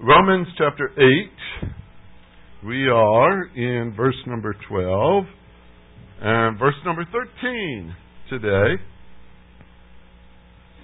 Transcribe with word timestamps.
Romans 0.00 0.46
chapter 0.56 0.92
8. 0.96 1.68
We 2.64 2.86
are 2.88 3.46
in 3.56 3.94
verse 3.96 4.14
number 4.28 4.54
12 4.68 5.24
and 6.20 6.56
verse 6.56 6.76
number 6.86 7.04
13 7.10 7.96
today. 8.30 8.80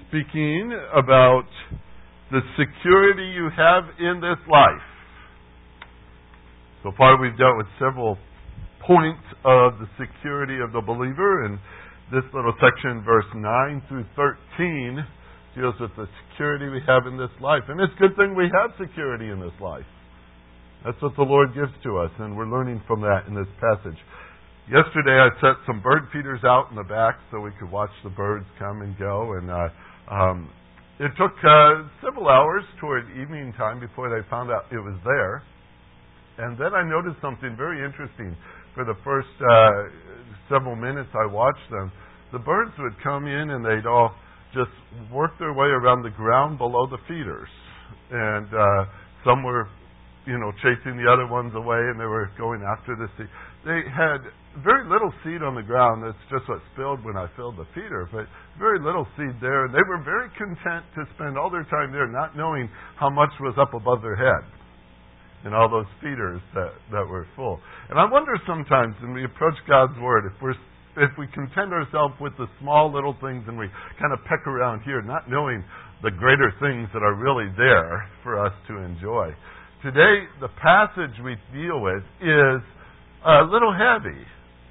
Speaking 0.09 0.77
about 0.93 1.47
the 2.33 2.41
security 2.59 3.23
you 3.37 3.51
have 3.57 3.85
in 4.01 4.21
this 4.21 4.39
life. 4.51 4.83
So 6.83 6.91
far, 6.99 7.17
we've 7.21 7.39
dealt 7.39 7.57
with 7.57 7.67
several 7.79 8.19
points 8.85 9.23
of 9.45 9.75
the 9.79 9.87
security 9.97 10.59
of 10.59 10.73
the 10.73 10.81
believer, 10.81 11.45
and 11.45 11.61
this 12.11 12.25
little 12.35 12.55
section, 12.61 13.05
verse 13.05 13.27
9 13.33 13.83
through 13.89 14.07
13, 14.17 15.07
deals 15.55 15.75
with 15.81 15.91
the 15.97 16.07
security 16.31 16.69
we 16.69 16.81
have 16.87 17.07
in 17.07 17.17
this 17.17 17.33
life. 17.41 17.63
And 17.69 17.81
it's 17.81 17.93
a 17.95 18.01
good 18.01 18.17
thing 18.17 18.35
we 18.35 18.51
have 18.53 18.75
security 18.79 19.31
in 19.31 19.41
this 19.41 19.55
life. 19.61 19.87
That's 20.85 21.01
what 21.01 21.17
the 21.17 21.23
Lord 21.25 21.55
gives 21.55 21.73
to 21.85 21.99
us, 21.99 22.11
and 22.19 22.37
we're 22.37 22.51
learning 22.51 22.83
from 22.87 23.01
that 23.01 23.25
in 23.27 23.35
this 23.35 23.49
passage. 23.57 23.97
Yesterday, 24.69 25.17
I 25.17 25.29
set 25.41 25.57
some 25.67 25.81
bird 25.81 26.09
feeders 26.13 26.41
out 26.45 26.69
in 26.71 26.77
the 26.77 26.85
back 26.85 27.17
so 27.31 27.41
we 27.41 27.53
could 27.59 27.71
watch 27.71 27.91
the 28.03 28.11
birds 28.11 28.45
come 28.59 28.83
and 28.83 28.97
go, 28.99 29.33
and 29.41 29.51
uh, 29.51 29.69
um, 30.13 30.51
it 31.01 31.11
took 31.17 31.33
uh, 31.43 31.89
several 32.05 32.29
hours 32.29 32.65
toward 32.81 33.05
evening 33.17 33.55
time 33.57 33.81
before 33.81 34.11
they 34.11 34.27
found 34.29 34.51
out 34.51 34.65
it 34.71 34.79
was 34.79 34.99
there. 35.05 35.43
And 36.37 36.59
then 36.59 36.75
I 36.75 36.83
noticed 36.83 37.21
something 37.23 37.57
very 37.57 37.85
interesting. 37.85 38.37
For 38.75 38.85
the 38.85 38.95
first 39.05 39.29
uh, 39.41 39.89
several 40.49 40.77
minutes 40.77 41.11
I 41.15 41.27
watched 41.27 41.71
them, 41.71 41.91
the 42.33 42.39
birds 42.39 42.73
would 42.79 42.95
come 43.03 43.27
in 43.27 43.51
and 43.51 43.65
they'd 43.65 43.87
all 43.87 44.15
just 44.55 44.73
worked 45.13 45.39
their 45.39 45.53
way 45.53 45.67
around 45.67 46.03
the 46.03 46.15
ground 46.15 46.59
below 46.59 46.87
the 46.87 46.99
feeders. 47.09 47.51
And 48.11 48.47
uh, 48.49 48.85
some 49.27 49.43
were, 49.43 49.69
you 50.27 50.39
know, 50.39 50.53
chasing 50.63 50.97
the 50.97 51.11
other 51.11 51.27
ones 51.27 51.53
away 51.55 51.83
and 51.91 51.99
they 51.99 52.07
were 52.07 52.31
going 52.39 52.63
after 52.63 52.95
the 52.95 53.09
seed. 53.19 53.29
They 53.67 53.83
had 53.91 54.23
very 54.63 54.87
little 54.87 55.11
seed 55.25 55.43
on 55.43 55.59
the 55.59 55.67
ground. 55.67 56.05
That's 56.07 56.25
just 56.31 56.49
what 56.49 56.63
spilled 56.73 57.03
when 57.03 57.17
I 57.17 57.27
filled 57.35 57.57
the 57.57 57.67
feeder, 57.75 58.07
but 58.13 58.31
very 58.59 58.79
little 58.79 59.07
seed 59.17 59.35
there. 59.41 59.67
And 59.67 59.75
they 59.75 59.83
were 59.83 59.99
very 60.05 60.31
content 60.39 60.87
to 60.95 61.09
spend 61.17 61.37
all 61.37 61.51
their 61.51 61.67
time 61.67 61.91
there, 61.91 62.07
not 62.07 62.37
knowing 62.37 62.71
how 62.97 63.11
much 63.11 63.33
was 63.41 63.57
up 63.59 63.75
above 63.75 64.01
their 64.01 64.17
head 64.17 64.47
in 65.45 65.53
all 65.53 65.69
those 65.69 65.89
feeders 66.01 66.41
that, 66.55 66.73
that 66.93 67.05
were 67.05 67.27
full. 67.37 67.61
And 67.91 67.99
I 67.99 68.05
wonder 68.09 68.33
sometimes 68.47 68.95
when 69.03 69.13
we 69.13 69.25
approach 69.25 69.55
God's 69.69 69.99
Word, 70.01 70.25
if 70.25 70.41
we're 70.41 70.55
if 70.97 71.11
we 71.19 71.27
content 71.29 71.73
ourselves 71.73 72.15
with 72.21 72.33
the 72.39 72.47
small 72.61 72.93
little 72.93 73.17
things 73.21 73.45
and 73.49 73.59
we 73.59 73.67
kind 74.01 74.13
of 74.13 74.21
peck 74.25 74.47
around 74.47 74.83
here, 74.83 75.03
not 75.03 75.29
knowing 75.29 75.65
the 76.03 76.11
greater 76.11 76.53
things 76.61 76.89
that 76.93 77.03
are 77.03 77.15
really 77.15 77.51
there 77.57 78.09
for 78.23 78.39
us 78.45 78.53
to 78.69 78.79
enjoy. 78.79 79.31
Today, 79.83 80.25
the 80.41 80.49
passage 80.63 81.13
we 81.25 81.37
deal 81.53 81.81
with 81.81 82.03
is 82.21 82.61
a 83.25 83.43
little 83.45 83.73
heavy. 83.73 84.21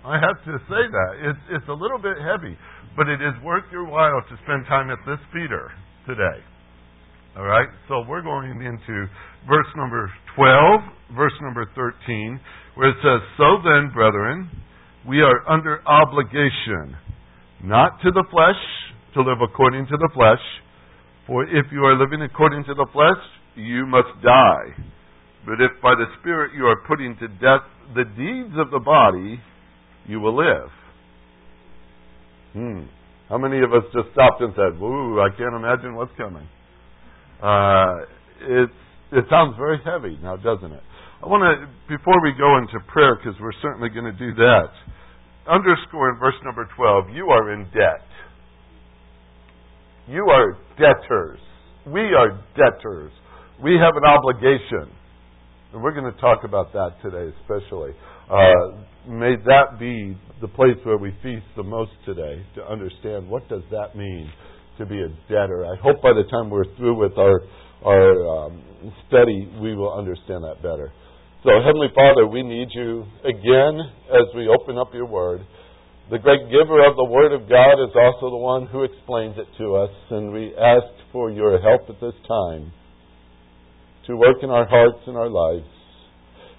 I 0.06 0.20
have 0.20 0.38
to 0.46 0.58
say 0.68 0.84
that. 0.90 1.12
It's, 1.22 1.44
it's 1.62 1.70
a 1.70 1.74
little 1.74 1.98
bit 1.98 2.18
heavy, 2.20 2.58
but 2.98 3.08
it 3.08 3.22
is 3.22 3.34
worth 3.44 3.64
your 3.72 3.86
while 3.88 4.22
to 4.22 4.36
spend 4.44 4.66
time 4.68 4.90
at 4.90 5.00
this 5.06 5.20
feeder 5.32 5.72
today. 6.08 6.44
All 7.38 7.46
right? 7.46 7.70
So 7.88 8.04
we're 8.08 8.22
going 8.22 8.52
into 8.62 9.08
verse 9.48 9.70
number 9.76 10.12
12, 10.36 11.16
verse 11.16 11.34
number 11.42 11.66
13, 11.76 12.40
where 12.76 12.90
it 12.90 12.98
says, 13.02 13.22
So 13.38 13.58
then, 13.64 13.92
brethren, 13.94 14.50
we 15.08 15.22
are 15.22 15.48
under 15.50 15.82
obligation, 15.88 16.98
not 17.64 18.00
to 18.04 18.12
the 18.12 18.24
flesh, 18.32 18.60
to 19.14 19.22
live 19.22 19.40
according 19.42 19.86
to 19.88 19.98
the 19.98 20.10
flesh. 20.14 20.42
For 21.28 21.44
if 21.44 21.66
you 21.72 21.84
are 21.86 21.98
living 21.98 22.22
according 22.22 22.64
to 22.66 22.74
the 22.74 22.88
flesh, 22.92 23.24
you 23.56 23.86
must 23.86 24.22
die. 24.24 24.84
But 25.46 25.60
if 25.60 25.82
by 25.82 25.96
the 25.96 26.06
Spirit 26.20 26.52
you 26.56 26.66
are 26.66 26.82
putting 26.88 27.18
to 27.20 27.28
death 27.28 27.68
the 27.96 28.06
deeds 28.06 28.56
of 28.58 28.72
the 28.72 28.80
body, 28.80 29.40
you 30.08 30.20
will 30.20 30.36
live. 30.36 30.70
Hmm. 32.54 32.84
How 33.30 33.38
many 33.38 33.58
of 33.60 33.74
us 33.74 33.84
just 33.94 34.12
stopped 34.14 34.42
and 34.42 34.54
said, 34.56 34.80
Woo, 34.80 35.20
I 35.20 35.30
can't 35.38 35.56
imagine 35.56 35.96
what's 35.96 36.12
coming? 36.18 36.48
Uh, 37.42 38.06
it 38.42 39.26
sounds 39.30 39.56
very 39.58 39.80
heavy 39.84 40.18
now, 40.22 40.38
doesn't 40.38 40.72
it? 40.72 40.84
I 41.24 41.26
want 41.26 41.40
to, 41.40 41.72
before 41.88 42.20
we 42.20 42.36
go 42.36 42.60
into 42.60 42.84
prayer, 42.92 43.16
because 43.16 43.40
we're 43.40 43.56
certainly 43.62 43.88
going 43.88 44.12
to 44.12 44.20
do 44.20 44.36
that, 44.44 44.68
underscore 45.48 46.12
in 46.12 46.20
verse 46.20 46.36
number 46.44 46.68
12 46.76 47.16
you 47.16 47.30
are 47.32 47.54
in 47.54 47.64
debt. 47.72 48.04
You 50.10 50.28
are 50.28 50.60
debtors. 50.76 51.40
We 51.88 52.12
are 52.12 52.44
debtors. 52.60 53.14
We 53.64 53.80
have 53.80 53.96
an 53.96 54.04
obligation. 54.04 54.92
And 55.72 55.82
we're 55.82 55.94
going 55.94 56.12
to 56.14 56.20
talk 56.20 56.40
about 56.44 56.74
that 56.74 57.00
today, 57.02 57.32
especially. 57.40 57.92
Uh, 58.30 58.84
may 59.08 59.40
that 59.48 59.80
be 59.80 60.18
the 60.42 60.50
place 60.50 60.76
where 60.84 60.98
we 60.98 61.12
feast 61.24 61.48
the 61.56 61.64
most 61.64 61.92
today 62.06 62.46
to 62.56 62.68
understand 62.68 63.30
what 63.30 63.48
does 63.48 63.64
that 63.72 63.96
mean 63.96 64.30
to 64.78 64.86
be 64.86 65.00
a 65.00 65.08
debtor. 65.32 65.66
I 65.72 65.80
hope 65.82 66.02
by 66.02 66.12
the 66.12 66.28
time 66.30 66.50
we're 66.50 66.68
through 66.76 67.00
with 67.00 67.18
our 67.18 67.40
our 67.86 68.46
um, 68.46 68.64
study, 69.08 69.52
we 69.62 69.76
will 69.76 69.94
understand 69.94 70.44
that 70.44 70.62
better. 70.62 70.92
So, 71.44 71.52
Heavenly 71.60 71.92
Father, 71.94 72.26
we 72.26 72.42
need 72.42 72.70
you 72.72 73.04
again 73.20 73.76
as 74.08 74.34
we 74.34 74.48
open 74.48 74.78
up 74.78 74.94
your 74.94 75.06
Word. 75.06 75.42
The 76.10 76.18
great 76.18 76.48
giver 76.48 76.80
of 76.88 76.96
the 76.96 77.04
Word 77.04 77.34
of 77.34 77.50
God 77.50 77.84
is 77.84 77.92
also 77.94 78.32
the 78.32 78.40
one 78.40 78.66
who 78.68 78.84
explains 78.84 79.36
it 79.38 79.48
to 79.58 79.76
us, 79.76 79.92
and 80.10 80.32
we 80.32 80.56
ask 80.56 80.88
for 81.12 81.32
your 81.32 81.60
help 81.60 81.82
at 81.90 82.00
this 82.00 82.16
time 82.30 82.72
to 84.08 84.16
work 84.16 84.38
in 84.42 84.52
our 84.52 84.66
hearts 84.66 85.04
and 85.06 85.18
our 85.18 85.28
lives. 85.28 85.68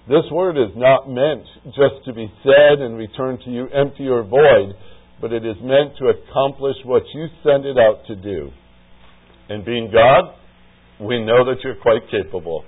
This 0.07 0.29
Word 0.31 0.55
is 0.55 0.77
not 0.77 1.09
meant 1.09 1.47
just 1.73 2.05
to 2.05 2.13
be 2.13 2.31
said 2.43 2.77
and 2.77 2.95
returned 2.95 3.39
to 3.45 3.49
you 3.49 3.67
empty 3.69 4.07
or 4.07 4.21
void, 4.21 4.75
but 5.19 5.33
it 5.33 5.43
is 5.47 5.57
meant 5.63 5.97
to 5.97 6.13
accomplish 6.13 6.77
what 6.83 7.01
you 7.11 7.25
send 7.41 7.65
it 7.65 7.79
out 7.79 8.05
to 8.05 8.15
do. 8.15 8.51
And 9.49 9.65
being 9.65 9.89
God, 9.91 10.35
we 11.01 11.25
know 11.25 11.43
that 11.43 11.63
you're 11.63 11.81
quite 11.81 12.03
capable 12.11 12.63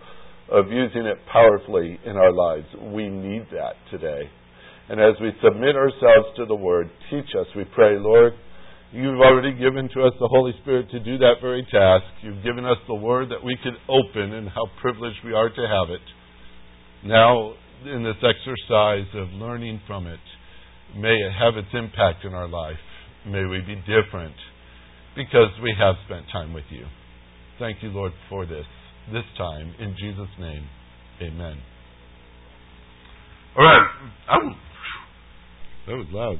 of 0.52 0.72
using 0.72 1.06
it 1.06 1.18
powerfully 1.32 2.00
in 2.06 2.16
our 2.16 2.32
lives. 2.32 2.66
We 2.94 3.10
need 3.10 3.48
that 3.52 3.76
today. 3.92 4.30
And 4.90 5.02
as 5.02 5.16
we 5.22 5.32
submit 5.44 5.76
ourselves 5.76 6.38
to 6.38 6.46
the 6.46 6.56
Word, 6.56 6.90
teach 7.10 7.28
us, 7.40 7.48
we 7.56 7.66
pray, 7.76 7.98
Lord. 8.00 8.34
You've 8.94 9.20
already 9.20 9.52
given 9.52 9.90
to 9.94 10.04
us 10.04 10.14
the 10.18 10.30
Holy 10.32 10.54
Spirit 10.62 10.90
to 10.92 11.00
do 11.02 11.18
that 11.18 11.36
very 11.42 11.68
task. 11.70 12.06
You've 12.24 12.44
given 12.44 12.64
us 12.64 12.78
the 12.88 12.96
Word 12.96 13.30
that 13.32 13.44
we 13.44 13.58
could 13.62 13.76
open, 13.90 14.34
and 14.34 14.48
how 14.48 14.66
privileged 14.82 15.18
we 15.26 15.34
are 15.34 15.50
to 15.50 15.68
have 15.68 15.90
it. 15.90 16.02
Now, 17.04 17.54
in 17.86 18.04
this 18.04 18.16
exercise 18.24 19.08
of 19.14 19.28
learning 19.34 19.82
from 19.86 20.08
it, 20.08 20.20
may 20.96 21.14
it 21.14 21.34
have 21.38 21.58
its 21.58 21.68
impact 21.74 22.24
in 22.24 22.34
our 22.34 22.48
life. 22.48 22.80
May 23.28 23.44
we 23.44 23.60
be 23.60 23.76
different 23.76 24.36
because 25.18 25.52
we 25.62 25.76
have 25.78 25.96
spent 26.06 26.26
time 26.32 26.54
with 26.54 26.64
you. 26.70 26.86
Thank 27.60 27.84
you, 27.84 27.90
Lord, 27.90 28.14
for 28.30 28.46
this 28.46 28.66
this 29.12 29.24
time. 29.38 29.74
In 29.80 29.96
Jesus' 30.00 30.30
name, 30.40 30.68
amen. 31.22 31.58
All 33.58 33.64
right. 33.66 33.88
That 35.88 35.94
was 35.94 36.08
loud. 36.12 36.40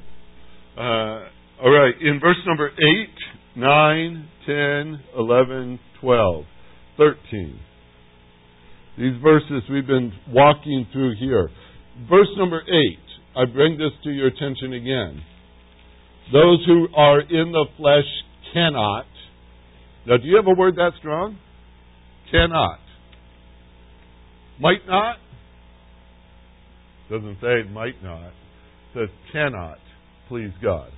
Uh, 0.78 1.64
all 1.64 1.72
right. 1.72 1.94
In 2.02 2.20
verse 2.20 2.36
number 2.46 2.70
8, 2.70 2.76
9, 3.56 4.30
10, 4.46 5.00
11, 5.18 5.80
12, 6.02 6.46
13. 6.98 7.60
These 8.98 9.22
verses 9.24 9.64
we've 9.72 9.88
been 9.88 10.12
walking 10.30 10.86
through 10.92 11.16
here. 11.20 11.50
Verse 12.10 12.28
number 12.38 12.62
8, 12.62 12.68
I 13.38 13.46
bring 13.46 13.78
this 13.78 13.92
to 14.04 14.10
your 14.10 14.28
attention 14.28 14.74
again. 14.74 15.24
Those 16.34 16.64
who 16.66 16.88
are 16.96 17.22
in 17.22 17.52
the 17.52 17.66
flesh 17.78 18.06
cannot. 18.54 19.06
Now, 20.06 20.18
do 20.18 20.28
you 20.28 20.36
have 20.36 20.48
a 20.48 20.60
word 20.60 20.76
that 20.76 20.92
strong? 21.00 21.38
Cannot. 22.32 22.80
Might 24.60 24.86
not? 24.88 25.18
Doesn't 27.10 27.38
say 27.42 27.70
might 27.72 28.04
not. 28.04 28.32
Says 28.94 29.10
cannot 29.32 29.78
please 30.28 30.52
God. 30.62 30.92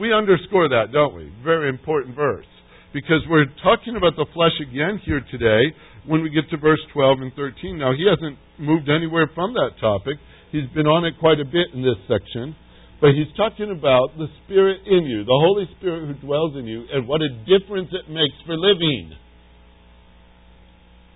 We 0.00 0.12
underscore 0.12 0.68
that, 0.70 0.92
don't 0.92 1.14
we? 1.14 1.30
Very 1.44 1.68
important 1.68 2.16
verse. 2.16 2.46
Because 2.92 3.22
we're 3.28 3.46
talking 3.62 3.96
about 3.96 4.16
the 4.16 4.26
flesh 4.32 4.54
again 4.62 5.00
here 5.04 5.20
today 5.30 5.74
when 6.06 6.22
we 6.22 6.30
get 6.30 6.48
to 6.50 6.56
verse 6.56 6.80
12 6.92 7.18
and 7.20 7.32
13. 7.34 7.78
Now, 7.78 7.92
he 7.92 8.06
hasn't 8.08 8.38
moved 8.58 8.88
anywhere 8.88 9.30
from 9.34 9.52
that 9.54 9.72
topic. 9.80 10.16
He's 10.52 10.68
been 10.74 10.86
on 10.86 11.04
it 11.04 11.14
quite 11.18 11.40
a 11.40 11.44
bit 11.44 11.74
in 11.74 11.82
this 11.82 11.98
section. 12.06 12.54
But 13.00 13.10
he's 13.18 13.30
talking 13.36 13.70
about 13.70 14.16
the 14.16 14.30
Spirit 14.44 14.80
in 14.86 15.04
you, 15.04 15.24
the 15.24 15.40
Holy 15.42 15.66
Spirit 15.78 16.06
who 16.06 16.14
dwells 16.24 16.56
in 16.56 16.66
you, 16.66 16.86
and 16.92 17.06
what 17.06 17.20
a 17.20 17.28
difference 17.44 17.90
it 17.90 18.10
makes 18.10 18.38
for 18.46 18.56
living. 18.56 19.12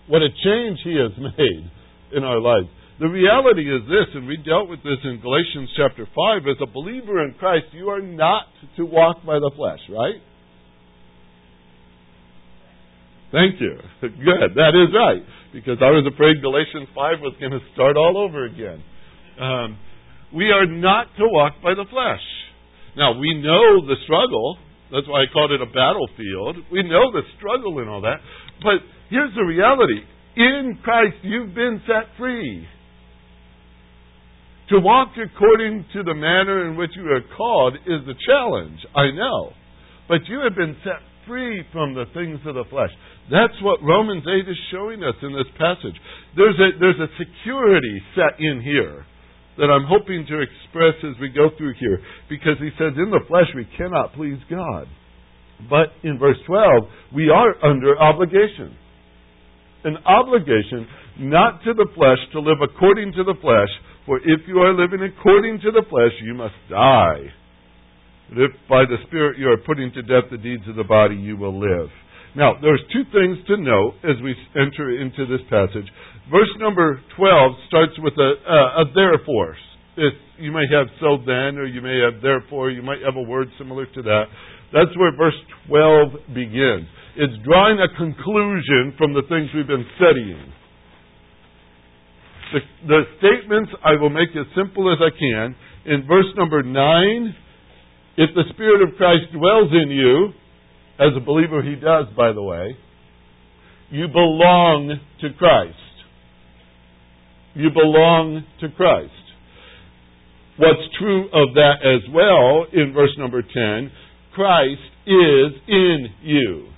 What 0.09 0.23
a 0.23 0.29
change 0.29 0.79
He 0.85 0.97
has 0.97 1.13
made 1.39 1.71
in 2.17 2.25
our 2.25 2.41
lives. 2.41 2.69
The 2.99 3.07
reality 3.07 3.63
is 3.63 3.87
this, 3.87 4.11
and 4.15 4.27
we 4.27 4.37
dealt 4.43 4.69
with 4.69 4.83
this 4.83 4.99
in 5.05 5.21
Galatians 5.21 5.71
chapter 5.77 6.03
5. 6.03 6.43
As 6.51 6.59
a 6.61 6.67
believer 6.67 7.23
in 7.25 7.35
Christ, 7.39 7.67
you 7.73 7.91
are 7.91 8.03
not 8.03 8.47
to 8.77 8.85
walk 8.85 9.25
by 9.25 9.39
the 9.39 9.53
flesh, 9.55 9.79
right? 9.89 10.19
Thank 13.31 13.61
you. 13.61 13.79
Good. 14.01 14.57
That 14.57 14.75
is 14.75 14.91
right. 14.91 15.23
because 15.53 15.79
I 15.81 15.93
was 15.93 16.11
afraid 16.11 16.41
Galatians 16.43 16.89
5 16.95 17.21
was 17.21 17.35
going 17.39 17.53
to 17.53 17.63
start 17.75 17.97
all 17.97 18.17
over 18.19 18.47
again. 18.47 18.83
Um, 19.39 19.79
we 20.35 20.51
are 20.51 20.67
not 20.67 21.07
to 21.17 21.25
walk 21.29 21.55
by 21.63 21.75
the 21.75 21.85
flesh. 21.89 22.25
Now, 22.97 23.17
we 23.19 23.33
know 23.39 23.87
the 23.87 23.97
struggle. 24.05 24.59
That's 24.91 25.07
why 25.07 25.23
I 25.23 25.27
called 25.33 25.53
it 25.53 25.61
a 25.61 25.71
battlefield. 25.71 26.67
We 26.73 26.83
know 26.83 27.13
the 27.13 27.23
struggle 27.37 27.79
and 27.79 27.89
all 27.89 28.01
that. 28.03 28.19
But 28.63 28.83
here's 29.11 29.35
the 29.35 29.45
reality 29.45 30.03
in 30.39 30.79
Christ, 30.85 31.17
you've 31.23 31.55
been 31.55 31.83
set 31.87 32.15
free. 32.17 32.65
To 34.71 34.79
walk 34.79 35.09
according 35.17 35.87
to 35.95 36.03
the 36.05 36.15
manner 36.15 36.69
in 36.71 36.77
which 36.77 36.91
you 36.95 37.11
are 37.11 37.25
called 37.37 37.75
is 37.75 38.07
the 38.07 38.15
challenge, 38.27 38.79
I 38.95 39.11
know. 39.11 39.51
But 40.09 40.29
you 40.29 40.41
have 40.45 40.55
been 40.55 40.77
set 40.85 41.03
free 41.27 41.65
from 41.73 41.95
the 41.95 42.05
things 42.15 42.39
of 42.47 42.55
the 42.55 42.65
flesh. 42.71 42.91
That's 43.31 43.57
what 43.63 43.83
Romans 43.83 44.23
8 44.23 44.49
is 44.49 44.57
showing 44.71 45.03
us 45.03 45.17
in 45.23 45.33
this 45.33 45.51
passage. 45.59 45.99
There's 46.37 46.57
a, 46.57 46.79
there's 46.79 47.01
a 47.01 47.11
security 47.19 48.01
set 48.15 48.39
in 48.39 48.63
here 48.63 49.05
that 49.59 49.75
I'm 49.75 49.85
hoping 49.89 50.25
to 50.29 50.39
express 50.39 50.95
as 51.03 51.19
we 51.21 51.31
go 51.31 51.51
through 51.59 51.75
here. 51.81 51.99
Because 52.31 52.57
he 52.61 52.71
says, 52.79 52.95
in 52.97 53.11
the 53.11 53.27
flesh 53.27 53.51
we 53.57 53.67
cannot 53.77 54.15
please 54.15 54.39
God. 54.49 54.87
But 55.69 55.89
in 56.03 56.19
verse 56.19 56.39
12, 56.47 57.15
we 57.15 57.31
are 57.31 57.55
under 57.65 57.99
obligation. 57.99 58.77
An 59.85 59.97
obligation 60.07 60.87
not 61.19 61.63
to 61.65 61.75
the 61.75 61.87
flesh 61.95 62.19
to 62.33 62.41
live 62.41 62.59
according 62.63 63.13
to 63.13 63.25
the 63.25 63.35
flesh, 63.41 63.71
for 64.07 64.19
if 64.19 64.47
you 64.47 64.59
are 64.59 64.73
living 64.73 65.03
according 65.03 65.61
to 65.61 65.71
the 65.71 65.83
flesh, 65.91 66.13
you 66.23 66.35
must 66.35 66.55
die. 66.71 67.35
But 68.29 68.39
if 68.39 68.51
by 68.69 68.85
the 68.85 68.99
Spirit 69.07 69.39
you 69.39 69.49
are 69.49 69.57
putting 69.57 69.93
to 69.93 70.03
death 70.03 70.31
the 70.31 70.39
deeds 70.39 70.63
of 70.69 70.77
the 70.77 70.85
body, 70.85 71.17
you 71.17 71.37
will 71.37 71.59
live. 71.59 71.89
Now, 72.37 72.55
there's 72.61 72.83
two 72.93 73.05
things 73.11 73.39
to 73.49 73.57
note 73.57 73.95
as 74.05 74.21
we 74.23 74.35
enter 74.55 75.01
into 75.01 75.27
this 75.27 75.41
passage. 75.51 75.89
Verse 76.31 76.53
number 76.59 77.01
12 77.17 77.53
starts 77.67 77.95
with 77.99 78.13
a, 78.19 78.33
a, 78.47 78.83
a 78.83 78.85
therefore. 78.95 79.57
If 79.97 80.15
you 80.39 80.53
may 80.53 80.65
have 80.71 80.87
so 81.01 81.19
then, 81.25 81.59
or 81.59 81.67
you 81.67 81.81
may 81.81 81.99
have 82.05 82.23
therefore, 82.23 82.71
you 82.71 82.83
might 82.83 83.03
have 83.05 83.17
a 83.17 83.23
word 83.23 83.49
similar 83.59 83.87
to 83.87 84.03
that. 84.03 84.25
That's 84.73 84.95
where 84.97 85.17
verse 85.17 85.39
12 85.69 86.35
begins. 86.35 86.87
It's 87.17 87.35
drawing 87.45 87.79
a 87.81 87.89
conclusion 87.97 88.95
from 88.99 89.15
the 89.15 89.23
things 89.29 89.49
we've 89.55 89.67
been 89.67 89.87
studying. 89.97 90.53
The, 92.53 92.61
the 92.87 93.01
statements 93.19 93.73
I 93.85 94.01
will 94.01 94.11
make 94.11 94.31
as 94.37 94.47
simple 94.57 94.93
as 94.93 94.99
I 95.01 95.11
can. 95.11 95.57
In 95.87 96.07
verse 96.07 96.27
number 96.37 96.63
9, 96.63 97.35
if 98.19 98.31
the 98.35 98.45
Spirit 98.53 98.83
of 98.83 98.97
Christ 98.97 99.33
dwells 99.33 99.71
in 99.73 99.91
you, 99.91 100.33
as 100.99 101.13
a 101.17 101.25
believer 101.25 101.63
he 101.63 101.77
does, 101.77 102.07
by 102.17 102.33
the 102.33 102.43
way, 102.43 102.77
you 103.91 104.07
belong 104.09 104.99
to 105.21 105.29
Christ. 105.39 105.77
You 107.55 107.71
belong 107.71 108.45
to 108.61 108.69
Christ. 108.71 109.13
What's 110.59 110.83
true 110.99 111.27
of 111.27 111.55
that 111.55 111.77
as 111.83 112.03
well 112.13 112.67
in 112.73 112.93
verse 112.93 113.15
number 113.17 113.43
10 113.43 113.91
Christ 114.39 114.95
is 115.05 115.53
in 115.67 116.07
you. 116.23 116.69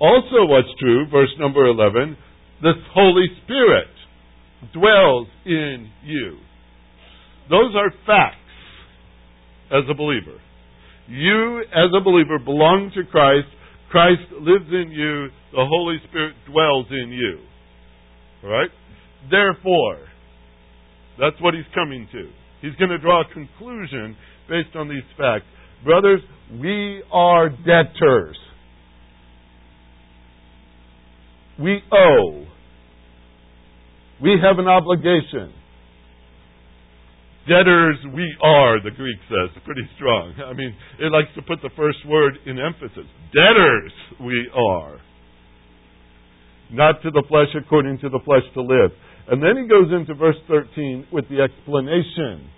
Also, 0.00 0.46
what's 0.46 0.68
true, 0.80 1.04
verse 1.10 1.28
number 1.38 1.66
11, 1.66 2.16
the 2.62 2.72
Holy 2.94 3.26
Spirit 3.44 3.88
dwells 4.72 5.28
in 5.44 5.90
you. 6.02 6.38
Those 7.50 7.74
are 7.76 7.90
facts 8.06 8.38
as 9.70 9.84
a 9.90 9.94
believer. 9.94 10.40
You, 11.06 11.60
as 11.60 11.90
a 11.94 12.02
believer, 12.02 12.38
belong 12.42 12.90
to 12.94 13.02
Christ. 13.10 13.48
Christ 13.90 14.22
lives 14.40 14.70
in 14.70 14.90
you. 14.90 15.28
The 15.52 15.66
Holy 15.68 15.98
Spirit 16.08 16.34
dwells 16.50 16.86
in 16.90 17.10
you. 17.12 17.40
All 18.42 18.50
right? 18.50 18.70
Therefore, 19.30 19.98
that's 21.18 21.36
what 21.42 21.52
he's 21.52 21.68
coming 21.74 22.08
to. 22.12 22.30
He's 22.62 22.74
going 22.76 22.90
to 22.90 22.98
draw 22.98 23.20
a 23.20 23.34
conclusion 23.34 24.16
based 24.48 24.74
on 24.74 24.88
these 24.88 25.04
facts. 25.18 25.44
Brothers, 25.84 26.20
we 26.60 27.02
are 27.12 27.50
debtors. 27.50 28.36
We 31.60 31.82
owe. 31.92 32.46
We 34.22 34.36
have 34.42 34.58
an 34.58 34.66
obligation. 34.66 35.52
Debtors 37.48 37.96
we 38.14 38.36
are, 38.42 38.82
the 38.82 38.90
Greek 38.90 39.18
says. 39.28 39.62
Pretty 39.64 39.88
strong. 39.96 40.34
I 40.44 40.52
mean, 40.52 40.74
it 41.00 41.10
likes 41.12 41.28
to 41.36 41.42
put 41.42 41.62
the 41.62 41.70
first 41.76 41.98
word 42.06 42.34
in 42.46 42.58
emphasis. 42.58 43.06
Debtors 43.32 43.92
we 44.20 44.50
are. 44.54 44.98
Not 46.70 47.02
to 47.02 47.10
the 47.10 47.22
flesh 47.28 47.48
according 47.56 47.98
to 48.00 48.08
the 48.08 48.20
flesh 48.24 48.42
to 48.54 48.60
live. 48.60 48.90
And 49.28 49.42
then 49.42 49.62
he 49.62 49.68
goes 49.68 49.92
into 49.92 50.14
verse 50.14 50.36
13 50.48 51.08
with 51.12 51.28
the 51.28 51.40
explanation. 51.40 52.50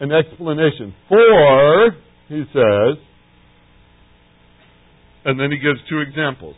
An 0.00 0.12
explanation. 0.12 0.94
For, 1.08 1.90
he 2.28 2.44
says, 2.52 2.98
and 5.24 5.38
then 5.38 5.50
he 5.50 5.58
gives 5.58 5.80
two 5.88 6.00
examples 6.00 6.56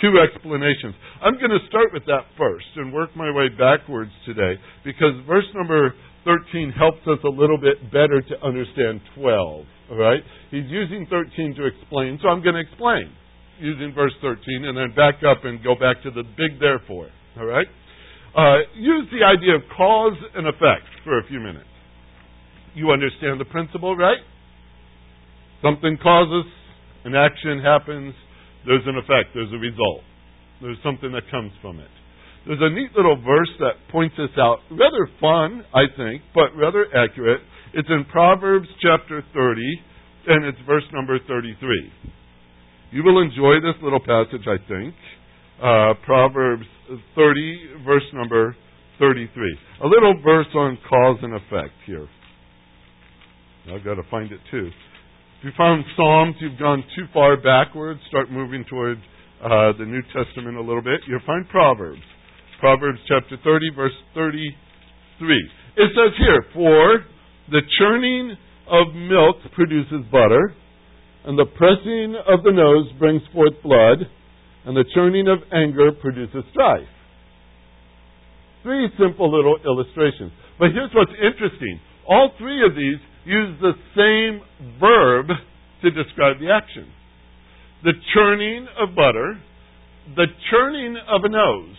two 0.00 0.14
explanations. 0.18 0.94
I'm 1.22 1.34
going 1.38 1.50
to 1.50 1.62
start 1.68 1.92
with 1.92 2.06
that 2.06 2.26
first 2.38 2.66
and 2.76 2.92
work 2.92 3.10
my 3.16 3.30
way 3.30 3.48
backwards 3.48 4.12
today 4.24 4.54
because 4.84 5.14
verse 5.26 5.46
number 5.54 5.94
13 6.24 6.72
helps 6.76 7.02
us 7.06 7.18
a 7.24 7.28
little 7.28 7.58
bit 7.58 7.82
better 7.90 8.22
to 8.22 8.34
understand 8.44 9.00
12. 9.16 9.66
All 9.90 9.96
right? 9.96 10.22
He's 10.50 10.68
using 10.68 11.06
13 11.10 11.54
to 11.56 11.66
explain, 11.66 12.18
so 12.22 12.28
I'm 12.28 12.42
going 12.42 12.54
to 12.54 12.60
explain 12.60 13.12
using 13.58 13.92
verse 13.92 14.12
13 14.22 14.64
and 14.64 14.76
then 14.76 14.94
back 14.94 15.22
up 15.26 15.44
and 15.44 15.62
go 15.64 15.74
back 15.74 16.02
to 16.04 16.10
the 16.10 16.22
big 16.22 16.60
therefore. 16.60 17.08
All 17.38 17.46
right? 17.46 17.66
Uh, 18.36 18.58
use 18.76 19.08
the 19.10 19.24
idea 19.24 19.56
of 19.56 19.62
cause 19.76 20.14
and 20.34 20.46
effect 20.46 20.86
for 21.02 21.18
a 21.18 21.26
few 21.26 21.40
minutes. 21.40 21.66
You 22.78 22.92
understand 22.92 23.40
the 23.40 23.44
principle, 23.44 23.96
right? 23.96 24.22
Something 25.62 25.98
causes, 26.00 26.46
an 27.04 27.16
action 27.16 27.58
happens, 27.58 28.14
there's 28.66 28.86
an 28.86 28.94
effect, 28.94 29.34
there's 29.34 29.50
a 29.50 29.58
result. 29.58 30.06
There's 30.62 30.78
something 30.84 31.10
that 31.10 31.26
comes 31.28 31.50
from 31.60 31.80
it. 31.80 31.90
There's 32.46 32.62
a 32.62 32.70
neat 32.70 32.94
little 32.94 33.16
verse 33.16 33.50
that 33.58 33.82
points 33.90 34.14
this 34.16 34.30
out. 34.38 34.58
Rather 34.70 35.10
fun, 35.20 35.64
I 35.74 35.90
think, 35.96 36.22
but 36.34 36.54
rather 36.54 36.86
accurate. 36.94 37.40
It's 37.74 37.88
in 37.90 38.06
Proverbs 38.12 38.68
chapter 38.80 39.24
30, 39.34 39.60
and 40.28 40.44
it's 40.46 40.58
verse 40.64 40.86
number 40.92 41.18
33. 41.26 41.58
You 42.92 43.02
will 43.02 43.20
enjoy 43.20 43.58
this 43.58 43.74
little 43.82 44.00
passage, 44.00 44.46
I 44.46 44.56
think. 44.68 44.94
Uh, 45.58 45.94
Proverbs 46.06 46.64
30, 47.16 47.84
verse 47.84 48.06
number 48.14 48.56
33. 49.00 49.58
A 49.82 49.86
little 49.86 50.14
verse 50.24 50.46
on 50.54 50.78
cause 50.88 51.18
and 51.22 51.34
effect 51.34 51.74
here. 51.84 52.08
I've 53.72 53.84
got 53.84 53.94
to 53.94 54.02
find 54.10 54.32
it 54.32 54.40
too. 54.50 54.70
If 55.38 55.44
you 55.44 55.50
found 55.56 55.84
Psalms, 55.96 56.36
you've 56.40 56.58
gone 56.58 56.82
too 56.96 57.04
far 57.12 57.36
backwards. 57.36 58.00
Start 58.08 58.30
moving 58.30 58.64
toward 58.68 58.98
uh, 59.42 59.72
the 59.78 59.84
New 59.86 60.02
Testament 60.12 60.56
a 60.56 60.60
little 60.60 60.82
bit. 60.82 61.00
You'll 61.06 61.24
find 61.26 61.48
Proverbs. 61.48 62.02
Proverbs 62.60 62.98
chapter 63.06 63.36
30, 63.44 63.70
verse 63.76 63.92
33. 64.14 65.50
It 65.76 65.90
says 65.94 66.12
here, 66.18 66.44
For 66.52 67.04
the 67.50 67.62
churning 67.78 68.36
of 68.66 68.94
milk 68.94 69.36
produces 69.54 70.04
butter, 70.10 70.54
and 71.24 71.38
the 71.38 71.46
pressing 71.46 72.16
of 72.26 72.42
the 72.42 72.52
nose 72.52 72.90
brings 72.98 73.22
forth 73.32 73.54
blood, 73.62 74.10
and 74.66 74.76
the 74.76 74.84
churning 74.94 75.28
of 75.28 75.38
anger 75.52 75.92
produces 75.92 76.42
strife. 76.50 76.88
Three 78.62 78.88
simple 78.98 79.30
little 79.30 79.56
illustrations. 79.64 80.32
But 80.58 80.72
here's 80.74 80.90
what's 80.94 81.14
interesting. 81.22 81.80
All 82.08 82.32
three 82.38 82.66
of 82.66 82.74
these 82.74 82.98
use 83.28 83.60
the 83.60 83.76
same 83.92 84.40
verb 84.80 85.26
to 85.82 85.90
describe 85.90 86.40
the 86.40 86.50
action. 86.50 86.88
The 87.84 87.92
churning 88.14 88.66
of 88.80 88.96
butter, 88.96 89.38
the 90.16 90.26
churning 90.50 90.96
of 91.06 91.22
a 91.24 91.28
nose, 91.28 91.76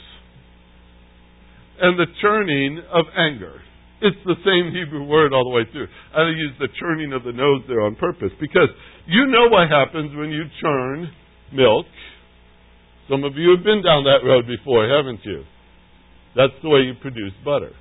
and 1.81 1.99
the 1.99 2.05
churning 2.21 2.81
of 2.93 3.05
anger. 3.17 3.59
It's 4.01 4.17
the 4.25 4.35
same 4.45 4.71
Hebrew 4.77 5.03
word 5.03 5.33
all 5.33 5.43
the 5.43 5.55
way 5.55 5.63
through. 5.71 5.87
I 6.15 6.29
use 6.29 6.53
the 6.59 6.69
churning 6.79 7.11
of 7.13 7.23
the 7.23 7.33
nose 7.33 7.63
there 7.67 7.81
on 7.81 7.95
purpose 7.95 8.31
because 8.39 8.69
you 9.07 9.25
know 9.27 9.49
what 9.49 9.67
happens 9.69 10.15
when 10.15 10.29
you 10.29 10.43
churn 10.61 11.09
milk. 11.51 11.85
Some 13.09 13.23
of 13.23 13.35
you 13.35 13.55
have 13.55 13.65
been 13.65 13.81
down 13.81 14.03
that 14.05 14.21
road 14.23 14.45
before, 14.45 14.87
haven't 14.87 15.25
you? 15.25 15.43
That's 16.35 16.53
the 16.61 16.69
way 16.69 16.81
you 16.81 16.93
produce 17.01 17.33
butter. 17.43 17.73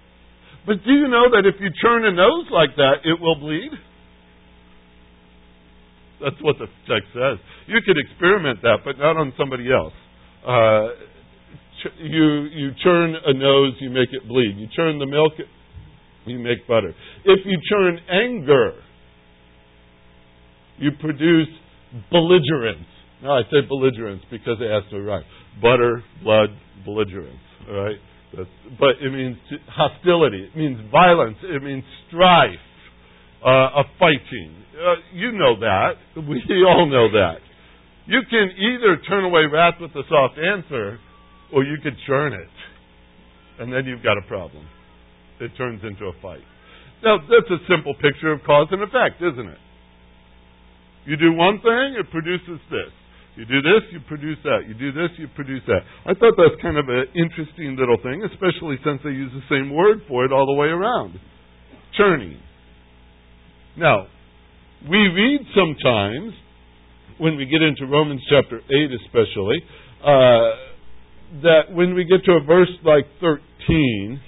But 0.67 0.85
do 0.85 0.93
you 0.93 1.09
know 1.09 1.31
that 1.33 1.47
if 1.47 1.61
you 1.61 1.71
churn 1.81 2.05
a 2.05 2.13
nose 2.13 2.47
like 2.53 2.77
that, 2.77 3.05
it 3.05 3.19
will 3.21 3.39
bleed? 3.41 3.71
That's 6.21 6.37
what 6.43 6.57
the 6.59 6.67
text 6.89 7.09
says. 7.15 7.39
You 7.67 7.79
could 7.87 7.97
experiment 7.97 8.61
that, 8.63 8.79
but 8.85 8.99
not 8.99 9.17
on 9.17 9.33
somebody 9.39 9.71
else. 9.73 9.95
Uh, 10.47 10.89
you 12.03 12.49
you 12.51 12.71
churn 12.83 13.15
a 13.15 13.33
nose, 13.35 13.75
you 13.81 13.91
make 13.91 14.09
it 14.13 14.27
bleed. 14.27 14.57
You 14.59 14.67
churn 14.75 14.99
the 14.99 15.07
milk, 15.07 15.33
you 16.27 16.39
make 16.39 16.67
butter. 16.67 16.93
If 17.25 17.41
you 17.45 17.59
churn 17.71 17.99
anger, 18.11 18.73
you 20.79 20.91
produce 21.01 21.49
belligerence. 22.11 22.87
Now 23.23 23.39
I 23.39 23.43
say 23.43 23.67
belligerence 23.69 24.23
because 24.31 24.59
it 24.61 24.71
has 24.71 24.91
to 24.91 25.01
right. 25.01 25.25
Butter, 25.61 26.03
blood, 26.23 26.51
belligerence. 26.85 27.41
All 27.69 27.85
right. 27.85 27.97
That's, 28.37 28.49
but 28.79 29.01
it 29.01 29.11
means 29.11 29.37
hostility. 29.69 30.45
It 30.53 30.57
means 30.57 30.79
violence. 30.93 31.39
It 31.43 31.63
means 31.63 31.85
strife, 32.09 32.61
uh, 33.45 33.81
a 33.81 33.85
fighting. 33.99 34.55
Uh, 34.77 34.95
you 35.15 35.33
know 35.33 35.59
that. 35.61 35.93
We 36.17 36.43
all 36.67 36.87
know 36.87 37.11
that. 37.13 37.39
You 38.07 38.21
can 38.29 38.51
either 38.57 38.97
turn 39.09 39.25
away 39.25 39.43
wrath 39.51 39.75
with 39.81 39.91
a 39.93 40.03
soft 40.09 40.39
answer, 40.39 40.99
or 41.53 41.65
you 41.65 41.77
could 41.83 41.97
churn 42.07 42.33
it, 42.33 43.61
and 43.61 43.73
then 43.73 43.85
you've 43.87 44.03
got 44.03 44.17
a 44.19 44.23
problem. 44.29 44.67
It 45.41 45.53
turns 45.57 45.83
into 45.85 46.07
a 46.07 46.13
fight. 46.21 46.45
Now 47.03 47.19
that's 47.19 47.51
a 47.51 47.59
simple 47.69 47.95
picture 47.95 48.33
of 48.33 48.43
cause 48.45 48.69
and 48.71 48.83
effect, 48.83 49.23
isn't 49.23 49.49
it? 49.49 49.59
You 51.07 51.17
do 51.17 51.33
one 51.33 51.61
thing, 51.61 51.97
it 51.99 52.11
produces 52.11 52.61
this. 52.71 52.93
You 53.39 53.47
do 53.47 53.63
this, 53.63 53.87
you 53.93 54.01
produce 54.09 54.39
that. 54.43 54.67
You 54.67 54.75
do 54.75 54.91
this, 54.91 55.15
you 55.17 55.29
produce 55.37 55.63
that. 55.69 55.87
I 56.03 56.13
thought 56.19 56.35
that's 56.35 56.61
kind 56.61 56.77
of 56.77 56.89
an 56.89 57.07
interesting 57.15 57.79
little 57.79 57.97
thing, 58.03 58.27
especially 58.27 58.83
since 58.83 58.99
they 59.05 59.15
use 59.15 59.31
the 59.31 59.47
same 59.47 59.71
word 59.73 60.03
for 60.09 60.25
it 60.25 60.33
all 60.33 60.45
the 60.45 60.59
way 60.59 60.67
around. 60.67 61.15
Churning. 61.97 62.43
Now, 63.77 64.09
we 64.91 64.99
read 64.99 65.47
sometimes, 65.55 66.35
when 67.19 67.37
we 67.37 67.47
get 67.47 67.63
into 67.63 67.87
Romans 67.87 68.21
chapter 68.29 68.59
8 68.59 68.91
especially, 69.07 69.63
uh, 70.03 71.39
that 71.47 71.71
when 71.71 71.95
we 71.95 72.07
get 72.11 72.25
to 72.25 72.33
a 72.33 72.41
verse 72.43 72.75
like 72.83 73.07
13, 73.21 74.21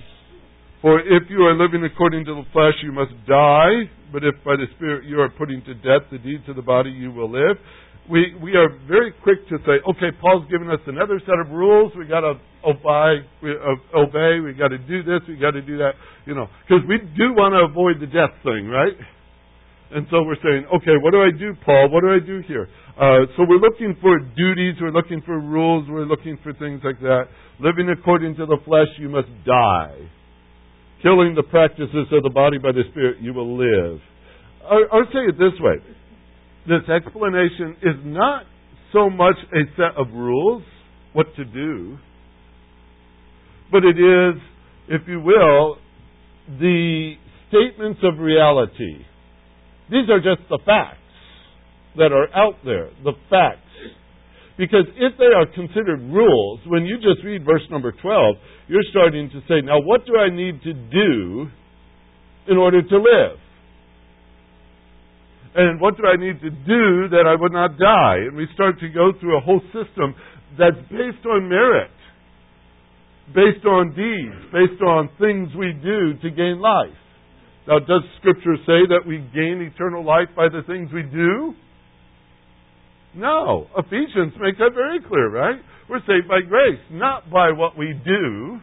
for 0.82 1.00
if 1.00 1.24
you 1.28 1.42
are 1.50 1.58
living 1.58 1.82
according 1.82 2.26
to 2.26 2.34
the 2.34 2.44
flesh, 2.52 2.74
you 2.84 2.92
must 2.92 3.10
die, 3.26 3.90
but 4.12 4.22
if 4.22 4.36
by 4.44 4.54
the 4.54 4.66
Spirit 4.76 5.04
you 5.04 5.20
are 5.20 5.30
putting 5.30 5.64
to 5.64 5.74
death 5.74 6.06
the 6.12 6.18
deeds 6.18 6.44
of 6.46 6.54
the 6.54 6.62
body, 6.62 6.90
you 6.90 7.10
will 7.10 7.28
live 7.28 7.56
we, 8.10 8.34
we 8.42 8.56
are 8.56 8.68
very 8.88 9.14
quick 9.22 9.48
to 9.48 9.58
say, 9.64 9.78
okay, 9.88 10.10
Paul's 10.20 10.44
given 10.50 10.68
us 10.68 10.80
another 10.86 11.20
set 11.24 11.38
of 11.38 11.50
rules. 11.54 11.92
We 11.96 12.06
got 12.06 12.20
to 12.20 12.34
obey. 12.66 13.24
We, 13.42 13.52
uh. 13.54 14.42
We 14.42 14.52
got 14.54 14.68
to 14.68 14.78
do 14.78 15.02
this. 15.02 15.22
We 15.28 15.36
got 15.36 15.52
to 15.52 15.62
do 15.62 15.78
that. 15.78 15.92
You 16.26 16.34
know, 16.34 16.48
because 16.66 16.82
we 16.88 16.98
do 16.98 17.32
want 17.32 17.54
to 17.54 17.70
avoid 17.70 18.02
the 18.02 18.10
death 18.10 18.34
thing, 18.42 18.66
right? 18.66 18.94
And 19.92 20.06
so 20.10 20.22
we're 20.22 20.38
saying, 20.42 20.66
okay, 20.74 20.98
what 21.02 21.10
do 21.10 21.22
I 21.22 21.30
do, 21.36 21.54
Paul? 21.64 21.90
What 21.90 22.02
do 22.02 22.10
I 22.10 22.20
do 22.24 22.42
here? 22.46 22.68
Uh, 22.94 23.26
so 23.36 23.46
we're 23.48 23.62
looking 23.62 23.96
for 24.00 24.18
duties. 24.18 24.74
We're 24.80 24.94
looking 24.94 25.22
for 25.26 25.38
rules. 25.38 25.88
We're 25.88 26.06
looking 26.06 26.38
for 26.42 26.52
things 26.52 26.80
like 26.84 27.00
that. 27.00 27.24
Living 27.58 27.90
according 27.90 28.36
to 28.36 28.46
the 28.46 28.58
flesh, 28.64 28.88
you 28.98 29.08
must 29.08 29.28
die. 29.46 29.98
Killing 31.02 31.34
the 31.34 31.42
practices 31.42 32.06
of 32.12 32.22
the 32.22 32.30
body 32.30 32.58
by 32.58 32.72
the 32.72 32.82
Spirit, 32.90 33.18
you 33.20 33.32
will 33.32 33.56
live. 33.56 34.00
Or 34.70 35.04
say 35.12 35.26
it 35.26 35.38
this 35.38 35.58
way 35.58 35.80
this 36.68 36.88
explanation 36.88 37.76
is 37.82 37.96
not 38.04 38.44
so 38.92 39.08
much 39.08 39.36
a 39.52 39.64
set 39.76 39.96
of 39.96 40.12
rules, 40.12 40.62
what 41.12 41.26
to 41.36 41.44
do, 41.44 41.98
but 43.70 43.84
it 43.84 43.98
is, 43.98 44.40
if 44.88 45.02
you 45.06 45.20
will, 45.20 45.76
the 46.58 47.14
statements 47.48 48.00
of 48.02 48.18
reality. 48.18 49.04
These 49.90 50.08
are 50.10 50.18
just 50.18 50.48
the 50.48 50.58
facts 50.64 50.98
that 51.96 52.12
are 52.12 52.28
out 52.34 52.56
there, 52.64 52.90
the 53.04 53.12
facts. 53.28 53.58
Because 54.58 54.84
if 54.96 55.16
they 55.18 55.32
are 55.34 55.46
considered 55.46 56.00
rules, 56.12 56.60
when 56.66 56.84
you 56.84 56.96
just 56.96 57.24
read 57.24 57.44
verse 57.44 57.62
number 57.70 57.92
12, 57.92 58.36
you're 58.68 58.84
starting 58.90 59.30
to 59.30 59.40
say, 59.48 59.62
now 59.64 59.80
what 59.80 60.04
do 60.04 60.16
I 60.16 60.28
need 60.28 60.62
to 60.62 60.72
do 60.74 61.46
in 62.48 62.56
order 62.56 62.82
to 62.82 62.96
live? 62.96 63.38
And 65.54 65.80
what 65.80 65.96
do 65.96 66.06
I 66.06 66.16
need 66.16 66.40
to 66.42 66.50
do 66.50 67.08
that 67.10 67.24
I 67.26 67.34
would 67.34 67.52
not 67.52 67.76
die? 67.78 68.26
And 68.28 68.36
we 68.36 68.46
start 68.54 68.78
to 68.80 68.88
go 68.88 69.12
through 69.18 69.36
a 69.36 69.40
whole 69.40 69.60
system 69.74 70.14
that's 70.58 70.78
based 70.90 71.26
on 71.26 71.48
merit, 71.48 71.90
based 73.34 73.66
on 73.66 73.90
deeds, 73.90 74.38
based 74.52 74.82
on 74.82 75.10
things 75.18 75.50
we 75.58 75.72
do 75.82 76.14
to 76.22 76.30
gain 76.30 76.60
life. 76.60 76.94
Now, 77.66 77.78
does 77.78 78.02
Scripture 78.18 78.56
say 78.66 78.86
that 78.94 79.06
we 79.06 79.18
gain 79.34 79.60
eternal 79.62 80.04
life 80.04 80.28
by 80.36 80.48
the 80.48 80.62
things 80.66 80.90
we 80.92 81.02
do? 81.02 81.54
No. 83.14 83.66
Ephesians 83.76 84.34
makes 84.40 84.58
that 84.58 84.72
very 84.74 85.00
clear, 85.02 85.30
right? 85.30 85.60
We're 85.88 86.00
saved 86.00 86.28
by 86.28 86.40
grace, 86.48 86.78
not 86.90 87.30
by 87.30 87.50
what 87.50 87.76
we 87.76 87.92
do. 88.04 88.60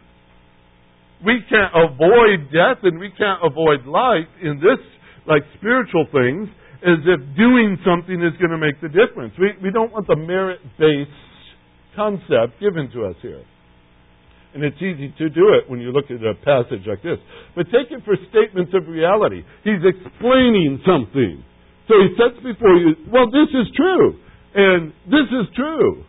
We 1.26 1.44
can't 1.50 1.74
avoid 1.76 2.52
death 2.52 2.84
and 2.84 3.00
we 3.00 3.12
can't 3.18 3.42
avoid 3.44 3.86
life 3.86 4.30
in 4.42 4.60
this, 4.60 4.80
like 5.28 5.44
spiritual 5.58 6.06
things, 6.12 6.48
as 6.86 7.02
if 7.06 7.20
doing 7.36 7.78
something 7.86 8.22
is 8.22 8.38
going 8.38 8.54
to 8.54 8.62
make 8.62 8.80
the 8.82 8.90
difference. 8.90 9.34
We, 9.40 9.54
we 9.64 9.72
don't 9.72 9.92
want 9.92 10.08
the 10.08 10.16
merit 10.16 10.60
based 10.78 11.10
concept 11.96 12.62
given 12.62 12.90
to 12.94 13.06
us 13.06 13.16
here. 13.22 13.44
And 14.54 14.64
it's 14.64 14.78
easy 14.78 15.14
to 15.18 15.30
do 15.30 15.54
it 15.58 15.70
when 15.70 15.82
you 15.82 15.92
look 15.92 16.06
at 16.10 16.22
a 16.24 16.34
passage 16.46 16.86
like 16.88 17.04
this. 17.04 17.18
But 17.56 17.66
take 17.74 17.92
it 17.92 18.02
for 18.06 18.16
statements 18.30 18.74
of 18.74 18.88
reality. 18.88 19.44
He's 19.64 19.84
explaining 19.84 20.82
something. 20.86 21.44
So 21.88 21.94
he 22.02 22.14
sets 22.18 22.38
before 22.42 22.78
you, 22.78 22.96
well, 23.12 23.30
this 23.30 23.50
is 23.54 23.68
true. 23.76 24.18
And 24.56 24.94
this 25.06 25.28
is 25.30 25.46
true. 25.56 26.04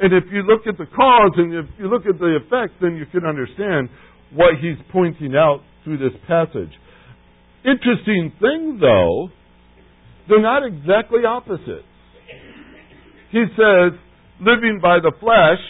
And 0.00 0.12
if 0.12 0.24
you 0.32 0.42
look 0.42 0.66
at 0.66 0.76
the 0.76 0.86
cause 0.86 1.32
and 1.36 1.54
if 1.54 1.66
you 1.78 1.88
look 1.88 2.06
at 2.06 2.18
the 2.18 2.38
effect, 2.42 2.80
then 2.80 2.96
you 2.96 3.06
can 3.06 3.24
understand 3.24 3.88
what 4.32 4.56
he's 4.60 4.76
pointing 4.90 5.36
out 5.36 5.60
through 5.84 5.98
this 5.98 6.16
passage. 6.26 6.72
Interesting 7.64 8.32
thing, 8.40 8.78
though, 8.80 9.28
they're 10.28 10.42
not 10.42 10.64
exactly 10.64 11.24
opposites. 11.26 11.88
He 13.30 13.44
says, 13.56 13.98
living 14.40 14.78
by 14.80 14.98
the 15.02 15.12
flesh, 15.18 15.62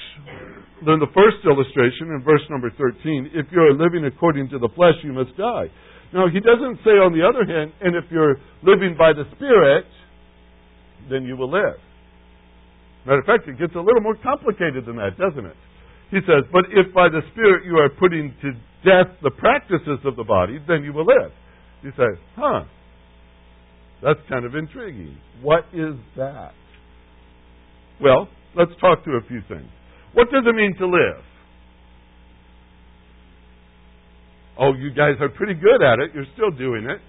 then 0.84 1.00
the 1.00 1.10
first 1.16 1.40
illustration 1.44 2.12
in 2.12 2.22
verse 2.24 2.44
number 2.50 2.70
13, 2.70 3.30
if 3.32 3.46
you're 3.50 3.72
living 3.72 4.04
according 4.04 4.50
to 4.50 4.58
the 4.58 4.68
flesh, 4.76 4.94
you 5.02 5.12
must 5.12 5.36
die. 5.36 5.72
Now, 6.12 6.28
he 6.28 6.38
doesn't 6.38 6.78
say, 6.84 7.00
on 7.00 7.16
the 7.16 7.24
other 7.26 7.42
hand, 7.42 7.72
and 7.80 7.96
if 7.96 8.04
you're 8.10 8.36
living 8.62 8.94
by 8.96 9.12
the 9.12 9.24
Spirit, 9.34 9.86
then 11.10 11.24
you 11.24 11.36
will 11.36 11.50
live. 11.50 11.80
Matter 13.06 13.20
of 13.20 13.26
fact, 13.26 13.48
it 13.48 13.58
gets 13.58 13.74
a 13.74 13.80
little 13.80 14.00
more 14.00 14.16
complicated 14.22 14.86
than 14.86 14.96
that, 14.96 15.18
doesn't 15.18 15.44
it? 15.44 15.56
He 16.10 16.20
says, 16.28 16.44
but 16.52 16.64
if 16.70 16.92
by 16.94 17.08
the 17.08 17.20
Spirit 17.32 17.64
you 17.64 17.76
are 17.76 17.88
putting 17.88 18.34
to 18.42 18.52
death 18.84 19.10
the 19.22 19.30
practices 19.30 19.98
of 20.04 20.16
the 20.16 20.24
body, 20.24 20.60
then 20.68 20.84
you 20.84 20.92
will 20.92 21.06
live. 21.06 21.32
You 21.82 21.90
say, 21.96 22.20
huh, 22.36 22.64
that's 24.04 24.20
kind 24.28 24.44
of 24.44 24.54
intriguing. 24.54 25.16
What 25.42 25.64
is 25.72 25.94
that? 26.16 26.52
Well, 28.00 28.28
let's 28.54 28.72
talk 28.80 29.02
through 29.02 29.18
a 29.18 29.26
few 29.26 29.40
things. 29.48 29.68
What 30.12 30.30
does 30.30 30.44
it 30.46 30.54
mean 30.54 30.74
to 30.78 30.86
live? 30.86 31.24
Oh, 34.58 34.74
you 34.74 34.90
guys 34.90 35.14
are 35.20 35.30
pretty 35.30 35.54
good 35.54 35.82
at 35.82 35.98
it. 35.98 36.10
You're 36.14 36.26
still 36.34 36.50
doing 36.50 36.84
it. 36.84 37.00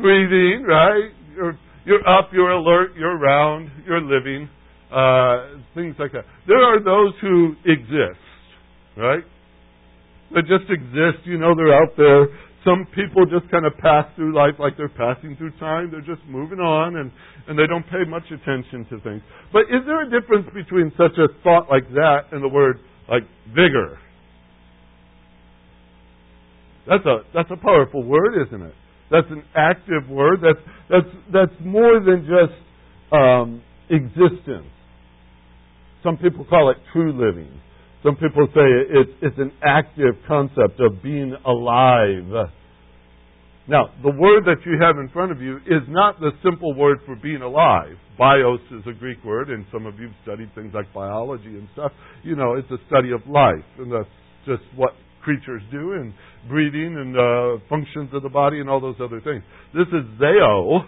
Breathing, 0.00 0.64
right? 0.66 1.10
You're, 1.36 1.58
you're 1.84 2.08
up, 2.08 2.30
you're 2.32 2.50
alert, 2.50 2.92
you're 2.96 3.16
around, 3.16 3.70
you're 3.86 4.00
living, 4.00 4.48
uh, 4.90 5.60
things 5.74 5.94
like 5.98 6.12
that. 6.12 6.24
There 6.48 6.62
are 6.62 6.82
those 6.82 7.12
who 7.20 7.54
exist, 7.66 8.18
right? 8.96 9.22
They 10.34 10.40
just 10.40 10.70
exist, 10.70 11.26
you 11.26 11.38
know, 11.38 11.54
they're 11.54 11.74
out 11.74 11.96
there 11.96 12.28
some 12.64 12.86
people 12.94 13.26
just 13.26 13.50
kind 13.50 13.66
of 13.66 13.76
pass 13.78 14.06
through 14.14 14.34
life 14.34 14.54
like 14.58 14.76
they're 14.76 14.88
passing 14.88 15.36
through 15.36 15.50
time. 15.58 15.90
They're 15.90 16.00
just 16.00 16.26
moving 16.28 16.60
on 16.60 16.96
and, 16.96 17.10
and 17.48 17.58
they 17.58 17.66
don't 17.66 17.84
pay 17.84 18.04
much 18.06 18.24
attention 18.30 18.86
to 18.90 19.00
things. 19.00 19.22
But 19.52 19.62
is 19.62 19.82
there 19.86 20.02
a 20.02 20.10
difference 20.10 20.46
between 20.54 20.92
such 20.96 21.18
a 21.18 21.26
thought 21.42 21.66
like 21.70 21.88
that 21.94 22.30
and 22.30 22.42
the 22.42 22.48
word 22.48 22.78
like 23.08 23.22
vigor? 23.48 23.98
That's 26.86 27.04
a 27.06 27.18
that's 27.34 27.50
a 27.50 27.56
powerful 27.56 28.04
word, 28.04 28.46
isn't 28.46 28.62
it? 28.62 28.74
That's 29.10 29.26
an 29.30 29.44
active 29.54 30.08
word. 30.08 30.40
That's 30.42 30.58
that's 30.90 31.16
that's 31.32 31.60
more 31.64 32.00
than 32.00 32.26
just 32.26 33.12
um, 33.12 33.62
existence. 33.90 34.66
Some 36.02 36.16
people 36.16 36.44
call 36.44 36.70
it 36.70 36.78
true 36.92 37.12
living. 37.12 37.60
Some 38.02 38.16
people 38.16 38.48
say 38.52 38.66
it's, 38.90 39.10
it's 39.22 39.38
an 39.38 39.52
active 39.62 40.14
concept 40.26 40.80
of 40.80 41.02
being 41.02 41.36
alive. 41.46 42.50
Now, 43.68 43.90
the 44.02 44.10
word 44.10 44.44
that 44.46 44.66
you 44.66 44.78
have 44.80 44.98
in 44.98 45.08
front 45.12 45.30
of 45.30 45.40
you 45.40 45.58
is 45.58 45.86
not 45.88 46.18
the 46.18 46.32
simple 46.42 46.74
word 46.74 46.98
for 47.06 47.14
being 47.14 47.42
alive. 47.42 47.94
Bios 48.18 48.60
is 48.72 48.82
a 48.88 48.92
Greek 48.92 49.22
word, 49.24 49.50
and 49.50 49.64
some 49.72 49.86
of 49.86 50.00
you 50.00 50.08
have 50.08 50.16
studied 50.24 50.52
things 50.56 50.72
like 50.74 50.92
biology 50.92 51.46
and 51.46 51.68
stuff. 51.74 51.92
You 52.24 52.34
know, 52.34 52.54
it's 52.54 52.70
a 52.72 52.78
study 52.88 53.12
of 53.12 53.20
life, 53.28 53.64
and 53.78 53.92
that's 53.92 54.10
just 54.46 54.62
what 54.74 54.94
creatures 55.22 55.62
do, 55.70 55.92
and 55.92 56.12
breathing 56.48 56.96
and 56.98 57.16
uh, 57.16 57.64
functions 57.68 58.10
of 58.12 58.24
the 58.24 58.28
body 58.28 58.58
and 58.58 58.68
all 58.68 58.80
those 58.80 58.96
other 59.00 59.20
things. 59.20 59.44
This 59.72 59.86
is 59.86 60.02
zeo, 60.20 60.80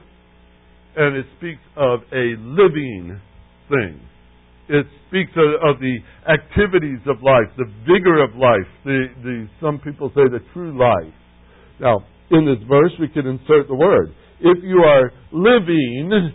and 0.97 1.17
it 1.17 1.27
speaks 1.39 1.63
of 1.77 2.01
a 2.13 2.35
living 2.39 3.21
thing. 3.69 4.01
It 4.69 4.87
speaks 5.09 5.33
of, 5.37 5.77
of 5.77 5.81
the 5.81 5.99
activities 6.29 7.01
of 7.07 7.23
life, 7.23 7.53
the 7.59 7.69
vigor 7.85 8.23
of 8.23 8.35
life, 8.35 8.69
the, 8.85 9.07
the, 9.23 9.49
some 9.61 9.79
people 9.79 10.09
say 10.15 10.23
the 10.31 10.41
true 10.53 10.79
life. 10.79 11.13
Now, 11.81 12.05
in 12.31 12.47
this 12.47 12.63
verse, 12.69 12.93
we 12.99 13.09
can 13.09 13.27
insert 13.27 13.69
the 13.69 13.75
word. 13.75 14.15
If 14.41 14.59
you 14.63 14.79
are 14.79 15.13
living, 15.33 16.33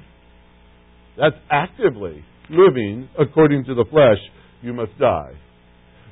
That's 1.18 1.36
actively 1.52 2.24
living 2.50 3.10
according 3.20 3.66
to 3.66 3.76
the 3.76 3.86
flesh, 3.90 4.18
you 4.62 4.74
must 4.74 4.98
die. 5.00 5.34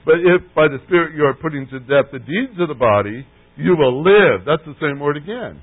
But 0.06 0.16
if 0.24 0.42
by 0.56 0.68
the 0.68 0.80
Spirit 0.86 1.16
you 1.16 1.24
are 1.24 1.34
putting 1.34 1.68
to 1.68 1.80
death 1.80 2.12
the 2.12 2.20
deeds 2.20 2.60
of 2.60 2.68
the 2.70 2.76
body, 2.76 3.26
you 3.58 3.76
will 3.78 4.04
live. 4.04 4.46
That's 4.46 4.64
the 4.66 4.76
same 4.82 5.00
word 5.00 5.18
again. 5.18 5.62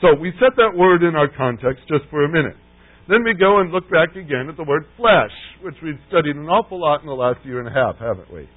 So 0.00 0.14
we 0.18 0.32
set 0.40 0.56
that 0.56 0.76
word 0.76 1.02
in 1.02 1.14
our 1.14 1.28
context 1.28 1.82
just 1.88 2.08
for 2.10 2.24
a 2.24 2.28
minute. 2.28 2.56
Then 3.10 3.24
we 3.24 3.34
go 3.34 3.58
and 3.58 3.72
look 3.72 3.90
back 3.90 4.14
again 4.14 4.46
at 4.48 4.56
the 4.56 4.62
word 4.62 4.86
flesh, 4.96 5.34
which 5.62 5.74
we've 5.82 5.98
studied 6.06 6.36
an 6.36 6.46
awful 6.46 6.80
lot 6.80 7.00
in 7.00 7.08
the 7.08 7.12
last 7.12 7.44
year 7.44 7.58
and 7.58 7.66
a 7.66 7.72
half, 7.72 7.98
haven't 7.98 8.32
we? 8.32 8.48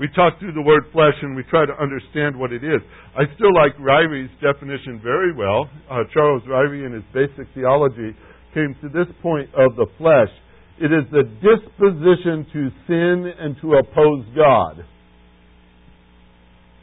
We 0.00 0.08
talk 0.16 0.40
through 0.40 0.52
the 0.52 0.66
word 0.66 0.82
flesh 0.92 1.14
and 1.22 1.36
we 1.36 1.44
try 1.44 1.64
to 1.64 1.80
understand 1.80 2.36
what 2.36 2.52
it 2.52 2.64
is. 2.64 2.82
I 3.14 3.22
still 3.36 3.54
like 3.54 3.78
Ryrie's 3.78 4.34
definition 4.42 4.98
very 5.00 5.32
well. 5.32 5.70
Uh, 5.88 6.02
Charles 6.12 6.42
Ryrie, 6.42 6.84
in 6.84 6.92
his 6.92 7.04
basic 7.14 7.46
theology, 7.54 8.18
came 8.52 8.74
to 8.82 8.88
this 8.88 9.06
point 9.22 9.48
of 9.54 9.76
the 9.76 9.86
flesh. 9.96 10.34
It 10.82 10.90
is 10.90 11.06
the 11.14 11.22
disposition 11.38 12.46
to 12.50 12.70
sin 12.88 13.30
and 13.38 13.54
to 13.62 13.74
oppose 13.78 14.26
God. 14.34 14.84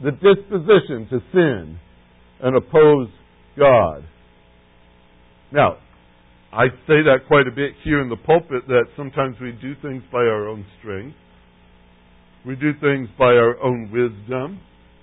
The 0.02 0.12
disposition 0.12 1.08
to 1.12 1.20
sin 1.30 1.78
and 2.40 2.56
oppose 2.56 3.08
God. 3.58 4.08
Now, 5.52 5.76
I 6.52 6.66
say 6.86 7.00
that 7.08 7.20
quite 7.28 7.46
a 7.46 7.50
bit 7.50 7.72
here 7.82 8.02
in 8.02 8.10
the 8.10 8.16
pulpit 8.16 8.66
that 8.68 8.84
sometimes 8.94 9.36
we 9.40 9.52
do 9.52 9.74
things 9.80 10.02
by 10.12 10.18
our 10.18 10.48
own 10.48 10.66
strength. 10.78 11.16
We 12.44 12.56
do 12.56 12.72
things 12.78 13.08
by 13.18 13.32
our 13.32 13.58
own 13.62 13.90
wisdom. 13.90 14.60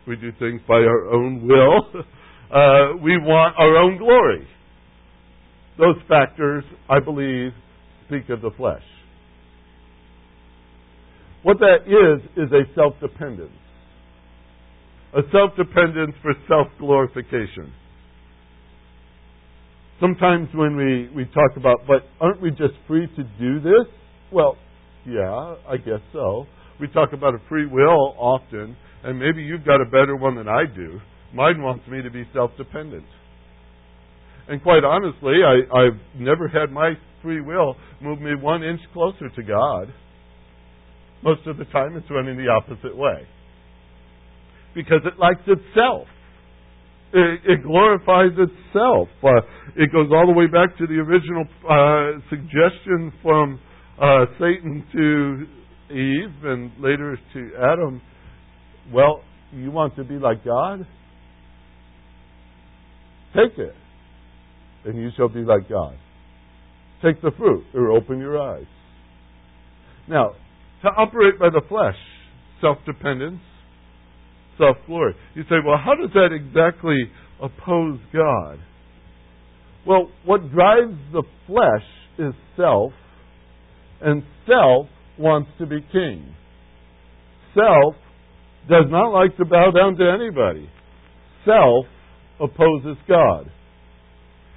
We 0.08 0.15
do 0.15 0.32
things 0.38 0.62
by 0.68 0.75
our 0.75 1.06
own 1.13 1.48
will. 1.48 2.03
Uh, 2.50 2.98
we 3.03 3.15
want 3.15 3.53
our 3.60 3.77
own 3.77 4.00
glory. 4.00 4.48
Those 5.77 5.98
factors, 6.08 6.63
I 6.89 7.00
believe, 7.00 7.51
speak 8.08 8.27
of 8.29 8.41
the 8.41 8.50
flesh. 8.58 8.82
What 11.44 11.60
that 11.60 11.86
is, 11.86 12.27
is 12.36 12.51
a 12.51 12.63
self 12.74 12.96
dependence. 13.00 13.51
A 15.15 15.22
self 15.32 15.51
dependence 15.56 16.15
for 16.24 16.34
self 16.48 16.68
glorification. 16.79 17.72
Sometimes 20.00 20.48
when 20.53 20.77
we, 20.77 21.10
we 21.13 21.25
talk 21.25 21.58
about, 21.58 21.79
but 21.86 22.03
aren't 22.22 22.41
we 22.41 22.51
just 22.51 22.74
free 22.88 23.08
to 23.18 23.24
do 23.39 23.60
this? 23.60 23.86
Well, 24.32 24.56
yeah, 25.06 25.56
I 25.68 25.77
guess 25.77 26.00
so. 26.13 26.46
We 26.79 26.88
talk 26.88 27.10
about 27.12 27.36
a 27.36 27.39
free 27.50 27.65
will 27.65 28.15
often, 28.18 28.77
and 29.03 29.20
maybe 29.20 29.41
you've 29.41 29.65
got 29.65 29.82
a 29.82 29.86
better 29.86 30.15
one 30.15 30.36
than 30.36 30.48
I 30.48 30.63
do. 30.74 31.00
Mine 31.34 31.62
wants 31.62 31.86
me 31.88 32.01
to 32.01 32.10
be 32.10 32.24
self 32.34 32.51
dependent. 32.58 33.06
And 34.48 34.63
quite 34.63 34.84
honestly, 34.84 35.36
I, 35.46 35.77
I've 35.77 36.00
never 36.20 36.48
had 36.48 36.72
my 36.72 36.94
free 37.22 37.41
will 37.41 37.75
move 38.01 38.22
me 38.22 38.32
one 38.39 38.63
inch 38.63 38.82
closer 38.94 39.29
to 39.29 39.44
God. 39.44 39.94
Most 41.22 41.46
of 41.46 41.58
the 41.58 41.65
time, 41.65 41.98
it's 41.98 42.10
running 42.10 42.38
the 42.38 42.48
opposite 42.48 42.96
way. 42.96 43.27
Because 44.74 45.01
it 45.06 45.20
likes 45.20 45.41
itself. 45.46 46.08
It, 47.12 47.42
it 47.46 47.63
glorifies 47.63 48.32
itself. 48.38 49.08
Uh, 49.24 49.42
it 49.75 49.92
goes 49.92 50.10
all 50.13 50.28
the 50.28 50.34
way 50.34 50.46
back 50.48 50.78
to 50.78 50.86
the 50.88 50.96
original 50.96 51.46
uh, 51.70 52.20
suggestion 52.30 53.12
from 53.24 53.60
uh, 54.00 54.25
Satan 54.39 54.86
to 54.94 55.46
Eve 55.92 56.44
and 56.44 56.72
later 56.80 57.18
to 57.34 57.51
Adam, 57.58 58.01
well, 58.94 59.22
you 59.51 59.72
want 59.72 59.96
to 59.96 60.04
be 60.04 60.16
like 60.16 60.46
God? 60.46 60.86
Take 63.36 63.58
it, 63.58 63.75
and 64.86 64.98
you 64.98 65.10
shall 65.18 65.30
be 65.30 65.42
like 65.42 65.68
God. 65.68 65.96
Take 67.04 67.22
the 67.22 67.32
fruit, 67.38 67.66
or 67.74 67.92
open 67.92 68.20
your 68.20 68.39
eyes. 68.39 68.66
Now, 70.08 70.32
to 70.84 70.88
operate 70.89 71.39
by 71.39 71.50
the 71.50 71.62
flesh, 71.68 71.96
self 72.62 72.78
dependence, 72.86 73.42
self 74.59 74.77
glory. 74.85 75.15
You 75.33 75.43
say, 75.43 75.55
well, 75.65 75.77
how 75.83 75.95
does 75.95 76.11
that 76.13 76.29
exactly 76.31 76.98
oppose 77.41 78.00
God? 78.13 78.59
Well, 79.87 80.11
what 80.25 80.51
drives 80.51 81.00
the 81.11 81.24
flesh 81.48 81.87
is 82.19 82.33
self, 82.55 82.91
and 84.01 84.22
self 84.45 84.87
wants 85.17 85.50
to 85.57 85.65
be 85.65 85.79
king. 85.91 86.35
Self 87.55 87.95
does 88.69 88.85
not 88.89 89.09
like 89.09 89.35
to 89.37 89.45
bow 89.45 89.72
down 89.72 89.95
to 89.95 90.11
anybody. 90.11 90.69
Self 91.45 91.85
opposes 92.39 92.98
God. 93.07 93.50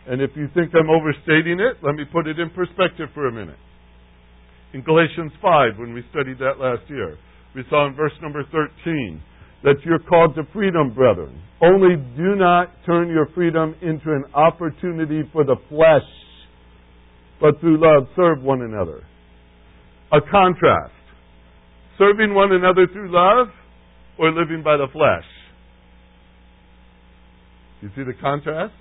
And 0.06 0.20
if 0.20 0.30
you 0.34 0.48
think 0.52 0.72
I'm 0.74 0.90
overstating 0.90 1.60
it, 1.60 1.78
let 1.82 1.94
me 1.94 2.04
put 2.12 2.26
it 2.26 2.38
in 2.38 2.50
perspective 2.50 3.08
for 3.14 3.28
a 3.28 3.32
minute. 3.32 3.58
In 4.74 4.82
Galatians 4.82 5.32
5, 5.40 5.78
when 5.78 5.94
we 5.94 6.02
studied 6.10 6.38
that 6.38 6.58
last 6.58 6.82
year, 6.88 7.16
we 7.54 7.62
saw 7.70 7.86
in 7.86 7.94
verse 7.94 8.12
number 8.20 8.42
13 8.50 9.22
that 9.64 9.76
you're 9.84 9.98
called 9.98 10.34
to 10.34 10.42
freedom, 10.52 10.92
brethren. 10.94 11.40
Only 11.60 11.96
do 12.16 12.34
not 12.34 12.70
turn 12.84 13.08
your 13.08 13.28
freedom 13.34 13.74
into 13.80 14.10
an 14.10 14.24
opportunity 14.34 15.22
for 15.32 15.44
the 15.44 15.56
flesh, 15.68 16.08
but 17.40 17.60
through 17.60 17.80
love 17.80 18.08
serve 18.16 18.42
one 18.42 18.62
another 18.62 19.04
a 20.12 20.20
contrast. 20.20 20.92
Serving 21.98 22.34
one 22.34 22.52
another 22.52 22.86
through 22.92 23.10
love 23.10 23.48
or 24.18 24.30
living 24.30 24.62
by 24.62 24.76
the 24.76 24.86
flesh? 24.92 25.24
You 27.80 27.88
see 27.96 28.04
the 28.04 28.18
contrast? 28.20 28.74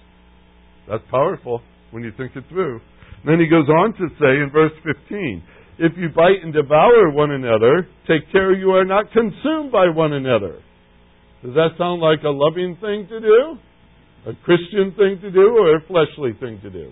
That's 0.89 1.04
powerful 1.10 1.62
when 1.91 2.04
you 2.04 2.12
think 2.17 2.36
it 2.36 2.44
through. 2.50 2.82
Then 3.26 3.39
he 3.39 3.48
goes 3.48 3.67
on 3.70 3.94
to 3.94 4.08
say 4.20 4.44
in 4.44 4.50
verse 4.52 4.74
15, 4.84 5.44
If 5.80 5.94
you 5.98 6.10
bite 6.10 6.44
and 6.44 6.54
devour 6.54 7.12
one 7.12 7.32
another, 7.32 7.88
take 8.08 8.32
care 8.32 8.54
you 8.54 8.72
are 8.72 8.86
not 8.86 9.12
consumed 9.12 9.72
by 9.72 9.88
one 9.88 10.13
another. 10.13 10.60
Does 11.43 11.56
that 11.56 11.69
sound 11.77 12.01
like 12.01 12.23
a 12.23 12.30
loving 12.30 12.77
thing 12.80 13.08
to 13.10 13.19
do? 13.19 13.58
A 14.27 14.34
Christian 14.43 14.93
thing 14.95 15.19
to 15.21 15.32
do 15.32 15.58
or 15.58 15.75
a 15.75 15.82
fleshly 15.88 16.34
thing 16.39 16.60
to 16.62 16.69
do? 16.69 16.91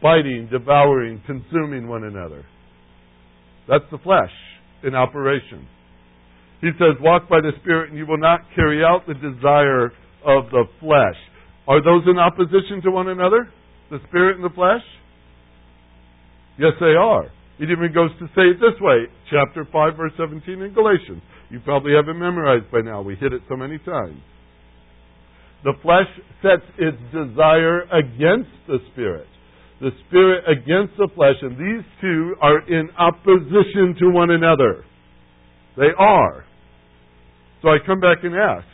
Biting, 0.00 0.48
devouring, 0.50 1.22
consuming 1.26 1.88
one 1.88 2.04
another. 2.04 2.44
That's 3.68 3.84
the 3.90 3.98
flesh 3.98 4.30
in 4.84 4.94
operation. 4.94 5.66
He 6.60 6.70
says, 6.78 6.96
Walk 7.00 7.28
by 7.28 7.40
the 7.40 7.52
Spirit, 7.62 7.90
and 7.90 7.98
you 7.98 8.06
will 8.06 8.18
not 8.18 8.40
carry 8.54 8.84
out 8.84 9.06
the 9.06 9.14
desire 9.14 9.86
of 10.24 10.50
the 10.50 10.64
flesh. 10.80 11.18
Are 11.66 11.82
those 11.82 12.04
in 12.06 12.18
opposition 12.18 12.80
to 12.84 12.90
one 12.90 13.08
another? 13.08 13.50
The 13.90 13.98
Spirit 14.08 14.36
and 14.36 14.44
the 14.44 14.54
flesh? 14.54 14.82
Yes, 16.58 16.72
they 16.78 16.94
are. 16.94 17.24
It 17.58 17.70
even 17.70 17.92
goes 17.92 18.10
to 18.18 18.26
say 18.34 18.54
it 18.54 18.58
this 18.60 18.80
way, 18.80 19.06
chapter 19.30 19.66
5, 19.70 19.96
verse 19.96 20.12
17 20.16 20.62
in 20.62 20.74
Galatians. 20.74 21.22
You 21.50 21.60
probably 21.60 21.92
have 21.94 22.08
it 22.08 22.14
memorized 22.14 22.70
by 22.70 22.80
now. 22.80 23.02
We 23.02 23.16
hit 23.16 23.32
it 23.32 23.42
so 23.48 23.56
many 23.56 23.78
times. 23.78 24.20
The 25.62 25.72
flesh 25.82 26.08
sets 26.42 26.66
its 26.78 26.98
desire 27.12 27.82
against 27.92 28.50
the 28.66 28.78
Spirit 28.92 29.26
the 29.80 29.90
spirit 30.08 30.44
against 30.48 30.96
the 30.96 31.08
flesh, 31.14 31.36
and 31.42 31.52
these 31.52 31.84
two 32.00 32.34
are 32.40 32.66
in 32.68 32.88
opposition 32.96 33.94
to 33.98 34.10
one 34.10 34.30
another. 34.30 34.84
They 35.76 35.90
are. 35.98 36.44
So 37.62 37.68
I 37.68 37.78
come 37.84 38.00
back 38.00 38.18
and 38.22 38.34
ask 38.34 38.66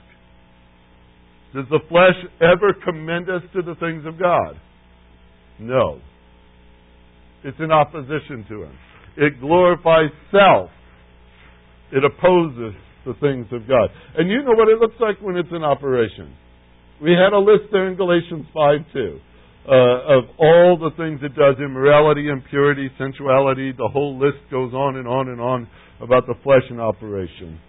Does 1.54 1.64
the 1.70 1.80
flesh 1.88 2.14
ever 2.40 2.74
commend 2.84 3.30
us 3.30 3.42
to 3.54 3.62
the 3.62 3.74
things 3.76 4.04
of 4.06 4.18
God? 4.18 4.60
No. 5.58 6.00
It's 7.42 7.58
in 7.58 7.72
opposition 7.72 8.44
to 8.48 8.62
Him. 8.64 8.78
It 9.16 9.40
glorifies 9.40 10.10
self. 10.30 10.70
It 11.92 12.04
opposes 12.04 12.74
the 13.04 13.14
things 13.20 13.46
of 13.52 13.66
God. 13.66 13.90
And 14.16 14.30
you 14.30 14.42
know 14.42 14.54
what 14.54 14.68
it 14.68 14.78
looks 14.78 14.96
like 15.00 15.20
when 15.20 15.36
it's 15.36 15.50
in 15.50 15.64
operation. 15.64 16.36
We 17.02 17.12
had 17.12 17.32
a 17.32 17.38
list 17.38 17.72
there 17.72 17.88
in 17.88 17.96
Galatians 17.96 18.46
5 18.52 18.92
too 18.92 19.20
uh, 19.68 20.18
of 20.18 20.24
all 20.38 20.78
the 20.78 20.90
things 20.96 21.20
it 21.22 21.34
does 21.36 21.56
immorality, 21.62 22.28
impurity, 22.28 22.88
sensuality, 22.96 23.72
the 23.72 23.88
whole 23.92 24.18
list 24.18 24.38
goes 24.50 24.72
on 24.72 24.96
and 24.96 25.06
on 25.06 25.28
and 25.28 25.40
on 25.40 25.68
about 26.00 26.26
the 26.26 26.34
flesh 26.42 26.64
in 26.70 26.80
operation. 26.80 27.60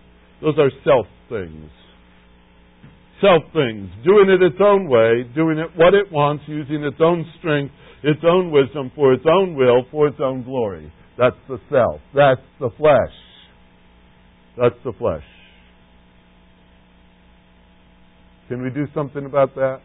Those 0.41 0.55
are 0.57 0.71
self 0.85 1.05
things. 1.27 1.69
Self 3.19 3.43
things. 3.53 3.89
Doing 4.05 4.29
it 4.29 4.41
its 4.41 4.59
own 4.59 4.87
way, 4.89 5.29
doing 5.35 5.57
it 5.59 5.69
what 5.75 5.93
it 5.93 6.11
wants, 6.11 6.43
using 6.47 6.83
its 6.83 6.97
own 7.01 7.25
strength, 7.39 7.73
its 8.03 8.21
own 8.23 8.51
wisdom, 8.51 8.91
for 8.95 9.13
its 9.13 9.25
own 9.27 9.55
will, 9.55 9.83
for 9.91 10.07
its 10.07 10.17
own 10.19 10.43
glory. 10.43 10.91
That's 11.17 11.35
the 11.47 11.59
self. 11.69 12.01
That's 12.15 12.41
the 12.59 12.69
flesh. 12.77 13.13
That's 14.57 14.75
the 14.83 14.93
flesh. 14.93 15.23
Can 18.47 18.61
we 18.61 18.69
do 18.69 18.85
something 18.93 19.25
about 19.25 19.55
that? 19.55 19.79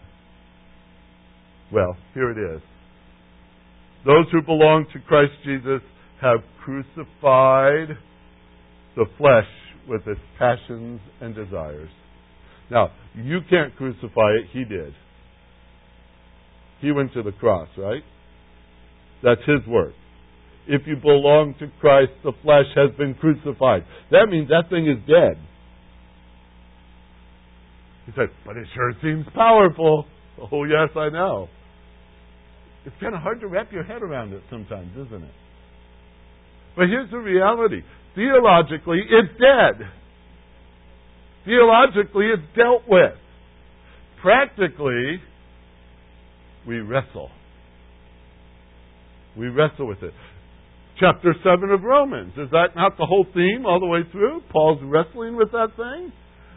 Well, 1.72 1.96
here 2.14 2.30
it 2.30 2.56
is. 2.56 2.62
Those 4.04 4.26
who 4.32 4.42
belong 4.42 4.86
to 4.92 5.00
Christ 5.00 5.32
Jesus 5.44 5.82
have 6.20 6.40
crucified 6.64 7.96
the 8.96 9.04
flesh 9.18 9.48
with 9.88 10.02
its 10.06 10.20
passions 10.38 11.00
and 11.20 11.34
desires. 11.34 11.90
Now, 12.70 12.90
you 13.14 13.40
can't 13.48 13.74
crucify 13.76 14.32
it, 14.40 14.46
he 14.52 14.64
did. 14.64 14.94
He 16.80 16.90
went 16.92 17.12
to 17.14 17.22
the 17.22 17.32
cross, 17.32 17.68
right? 17.76 18.02
That's 19.22 19.40
his 19.46 19.66
word. 19.66 19.94
If 20.68 20.82
you 20.86 20.96
belong 20.96 21.54
to 21.60 21.68
Christ, 21.80 22.12
the 22.24 22.32
flesh 22.42 22.66
has 22.74 22.90
been 22.96 23.14
crucified. 23.14 23.84
That 24.10 24.26
means 24.28 24.48
that 24.48 24.64
thing 24.68 24.88
is 24.88 24.98
dead. 25.06 25.38
He 28.06 28.12
said, 28.12 28.28
but 28.44 28.56
it 28.56 28.66
sure 28.74 28.92
seems 29.02 29.26
powerful. 29.34 30.06
Oh, 30.52 30.64
yes, 30.64 30.90
I 30.96 31.08
know. 31.08 31.48
It's 32.84 32.94
kind 33.00 33.14
of 33.14 33.20
hard 33.20 33.40
to 33.40 33.48
wrap 33.48 33.72
your 33.72 33.84
head 33.84 34.02
around 34.02 34.32
it 34.32 34.42
sometimes, 34.50 34.92
isn't 34.92 35.22
it? 35.22 35.34
But 36.76 36.86
here's 36.86 37.10
the 37.10 37.18
reality 37.18 37.82
theologically, 38.14 39.02
it's 39.10 39.32
dead. 39.38 39.86
Theologically, 41.44 42.26
it's 42.32 42.56
dealt 42.56 42.82
with. 42.88 43.12
Practically, 44.22 45.20
we 46.66 46.80
wrestle. 46.80 47.30
We 49.36 49.48
wrestle 49.48 49.86
with 49.86 50.02
it. 50.02 50.14
Chapter 50.98 51.34
7 51.44 51.70
of 51.70 51.82
Romans. 51.82 52.32
Is 52.38 52.50
that 52.52 52.68
not 52.74 52.96
the 52.96 53.04
whole 53.04 53.26
theme 53.34 53.66
all 53.66 53.80
the 53.80 53.86
way 53.86 54.00
through? 54.12 54.40
Paul's 54.50 54.80
wrestling 54.82 55.36
with 55.36 55.52
that 55.52 55.68
thing? 55.76 56.12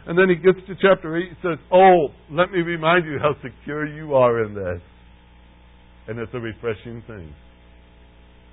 And 0.06 0.18
then 0.18 0.30
he 0.30 0.36
gets 0.36 0.66
to 0.66 0.74
chapter 0.80 1.16
8 1.16 1.28
and 1.28 1.36
says, 1.42 1.58
Oh, 1.70 2.08
let 2.30 2.50
me 2.50 2.60
remind 2.60 3.04
you 3.04 3.18
how 3.20 3.34
secure 3.42 3.86
you 3.86 4.14
are 4.14 4.44
in 4.44 4.54
this. 4.54 4.80
And 6.08 6.18
it's 6.18 6.32
a 6.32 6.40
refreshing 6.40 7.02
thing. 7.06 7.34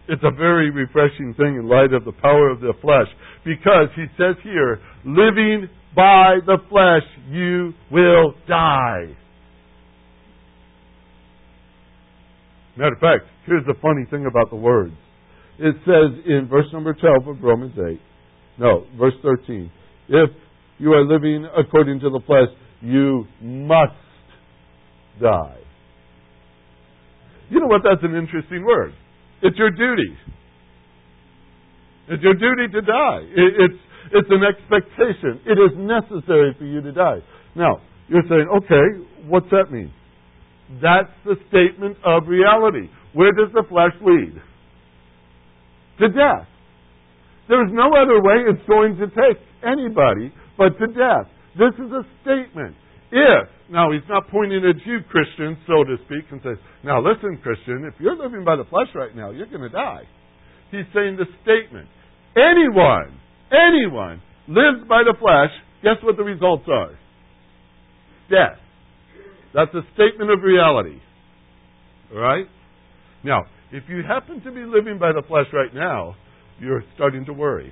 It's 0.10 0.22
a 0.24 0.36
very 0.36 0.72
refreshing 0.72 1.34
thing 1.36 1.56
in 1.56 1.68
light 1.68 1.94
of 1.94 2.04
the 2.06 2.12
power 2.12 2.50
of 2.50 2.60
the 2.60 2.74
flesh. 2.82 3.08
Because 3.46 3.88
he 3.96 4.06
says 4.18 4.36
here, 4.44 4.80
living 5.06 5.70
by 5.96 6.40
the 6.46 6.58
flesh, 6.70 7.08
you 7.30 7.74
will 7.92 8.34
die. 8.48 9.16
Matter 12.78 12.94
of 12.94 13.00
fact, 13.00 13.26
here's 13.46 13.66
the 13.66 13.74
funny 13.82 14.06
thing 14.10 14.28
about 14.28 14.50
the 14.50 14.56
words. 14.56 14.94
It 15.60 15.76
says 15.86 16.24
in 16.26 16.48
verse 16.50 16.68
number 16.72 16.94
12 16.94 17.28
of 17.28 17.44
Romans 17.44 17.74
8, 17.76 18.00
no, 18.60 18.86
verse 18.98 19.14
13, 19.24 19.72
if 20.10 20.30
you 20.78 20.92
are 20.94 21.04
living 21.04 21.48
according 21.58 22.00
to 22.02 22.10
the 22.10 22.22
flesh, 22.26 22.50
you 22.82 23.26
must 23.42 23.94
die. 25.22 25.58
You 27.50 27.60
know 27.60 27.68
what? 27.68 27.82
That's 27.84 28.04
an 28.04 28.16
interesting 28.16 28.66
word. 28.66 28.94
It's 29.42 29.58
your 29.58 29.72
duty. 29.72 30.18
It's 32.10 32.24
your 32.24 32.34
duty 32.34 32.72
to 32.74 32.82
die. 32.82 33.22
it's, 33.36 33.80
it's 34.14 34.30
an 34.30 34.44
expectation. 34.44 35.42
It 35.46 35.58
is 35.58 35.78
necessary 35.78 36.56
for 36.58 36.66
you 36.66 36.82
to 36.82 36.92
die. 36.92 37.20
Now, 37.56 37.82
you're 38.08 38.24
saying, 38.30 38.48
okay, 38.58 39.28
what's 39.28 39.50
that 39.52 39.72
mean? 39.72 39.92
That's 40.82 41.12
the 41.26 41.36
statement 41.50 41.98
of 42.06 42.28
reality. 42.28 42.90
Where 43.14 43.32
does 43.32 43.50
the 43.54 43.64
flesh 43.70 43.94
lead? 44.02 44.42
To 46.00 46.08
death. 46.10 46.48
There's 47.50 47.72
no 47.72 47.90
other 47.96 48.22
way 48.22 48.44
it's 48.46 48.68
going 48.68 48.98
to 48.98 49.08
take 49.08 49.40
anybody 49.64 50.34
but 50.58 50.78
to 50.80 50.88
death. 50.88 51.32
This 51.58 51.74
is 51.80 51.92
a 51.92 52.04
statement. 52.22 52.76
If, 53.12 53.48
now 53.72 53.92
he's 53.92 54.04
not 54.10 54.28
pointing 54.30 54.64
at 54.68 54.86
you, 54.86 55.00
Christian, 55.10 55.58
so 55.66 55.84
to 55.84 55.96
speak, 56.06 56.30
and 56.32 56.42
says, 56.44 56.58
now 56.84 57.00
listen, 57.00 57.40
Christian, 57.42 57.88
if 57.88 58.00
you're 58.00 58.18
living 58.18 58.44
by 58.44 58.58
the 58.58 58.66
flesh 58.66 58.88
right 58.94 59.16
now, 59.16 59.32
you're 59.32 59.48
going 59.48 59.62
to 59.62 59.70
die. 59.70 60.04
He's 60.72 60.86
saying 60.94 61.16
the 61.16 61.26
statement. 61.42 61.88
Anyone, 62.36 63.18
anyone 63.50 64.22
lives 64.48 64.84
by 64.88 65.04
the 65.04 65.16
flesh, 65.20 65.52
guess 65.84 66.04
what 66.04 66.18
the 66.18 66.24
results 66.24 66.66
are? 66.68 67.00
Death. 68.30 68.60
That's 69.54 69.74
a 69.74 69.82
statement 69.96 70.30
of 70.30 70.44
reality. 70.44 71.00
All 72.14 72.20
right? 72.20 72.46
Now, 73.24 73.44
if 73.72 73.84
you 73.90 74.02
happen 74.08 74.42
to 74.42 74.52
be 74.52 74.62
living 74.62 74.98
by 75.00 75.12
the 75.12 75.24
flesh 75.28 75.48
right 75.54 75.74
now, 75.74 76.16
you're 76.60 76.84
starting 76.96 77.26
to 77.26 77.34
worry. 77.34 77.72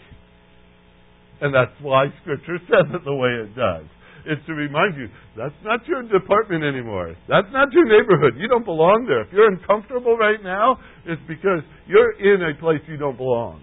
And 1.42 1.54
that's 1.54 1.76
why 1.82 2.08
Scripture 2.22 2.58
says 2.68 2.88
it 2.94 3.04
the 3.06 3.16
way 3.16 3.30
it 3.30 3.56
does. 3.56 3.86
It's 4.28 4.44
to 4.48 4.54
remind 4.54 4.98
you 4.98 5.08
that's 5.38 5.54
not 5.64 5.86
your 5.88 6.02
department 6.02 6.64
anymore. 6.64 7.16
That's 7.30 7.48
not 7.52 7.72
your 7.72 7.86
neighborhood. 7.86 8.34
You 8.40 8.48
don't 8.48 8.66
belong 8.66 9.06
there. 9.08 9.22
If 9.22 9.32
you're 9.32 9.52
uncomfortable 9.52 10.18
right 10.18 10.42
now, 10.44 10.80
it's 11.06 11.22
because 11.28 11.62
you're 11.86 12.14
in 12.18 12.42
a 12.42 12.60
place 12.60 12.82
you 12.88 12.98
don't 12.98 13.18
belong. 13.18 13.62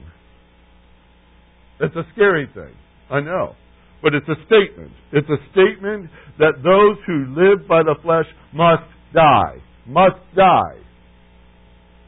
It's 1.81 1.97
a 1.97 2.05
scary 2.13 2.49
thing. 2.55 2.75
I 3.11 3.21
know. 3.21 3.55
But 4.03 4.15
it's 4.15 4.29
a 4.29 4.39
statement. 4.47 4.93
It's 5.13 5.29
a 5.29 5.39
statement 5.51 6.11
that 6.39 6.63
those 6.63 6.97
who 7.07 7.35
live 7.35 7.67
by 7.67 7.83
the 7.83 7.97
flesh 8.03 8.27
must 8.55 8.87
die. 9.13 9.59
Must 9.87 10.19
die. 10.37 10.82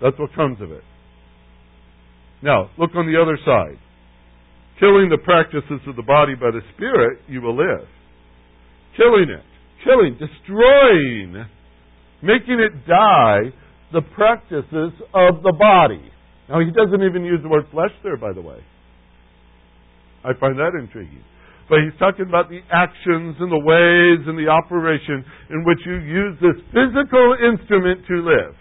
That's 0.05 0.19
what 0.19 0.35
comes 0.37 0.61
of 0.61 0.71
it. 0.71 0.85
Now, 2.43 2.69
look 2.77 2.91
on 2.95 3.09
the 3.09 3.17
other 3.17 3.39
side. 3.41 3.81
Killing 4.79 5.09
the 5.09 5.17
practices 5.17 5.81
of 5.89 5.97
the 5.97 6.03
body 6.03 6.35
by 6.35 6.53
the 6.53 6.61
Spirit, 6.77 7.21
you 7.27 7.41
will 7.41 7.57
live. 7.57 7.89
Killing 8.99 9.33
it. 9.33 9.49
Killing, 9.81 10.21
destroying, 10.21 11.47
making 12.21 12.61
it 12.61 12.85
die 12.85 13.49
the 13.95 14.03
practices 14.15 14.93
of 15.17 15.41
the 15.41 15.57
body. 15.59 16.05
Now, 16.51 16.61
he 16.61 16.69
doesn't 16.69 17.01
even 17.01 17.25
use 17.25 17.41
the 17.43 17.49
word 17.49 17.65
flesh 17.73 17.93
there, 18.03 18.19
by 18.19 18.35
the 18.35 18.43
way. 18.43 18.61
I 20.23 20.37
find 20.39 20.59
that 20.59 20.77
intriguing. 20.79 21.25
But 21.71 21.79
he's 21.81 21.99
talking 21.99 22.29
about 22.29 22.51
the 22.51 22.61
actions 22.69 23.37
and 23.41 23.49
the 23.49 23.65
ways 23.65 24.21
and 24.29 24.37
the 24.37 24.53
operation 24.53 25.25
in 25.49 25.65
which 25.65 25.81
you 25.87 25.97
use 25.97 26.37
this 26.45 26.61
physical 26.77 27.37
instrument 27.41 28.05
to 28.09 28.21
live. 28.21 28.53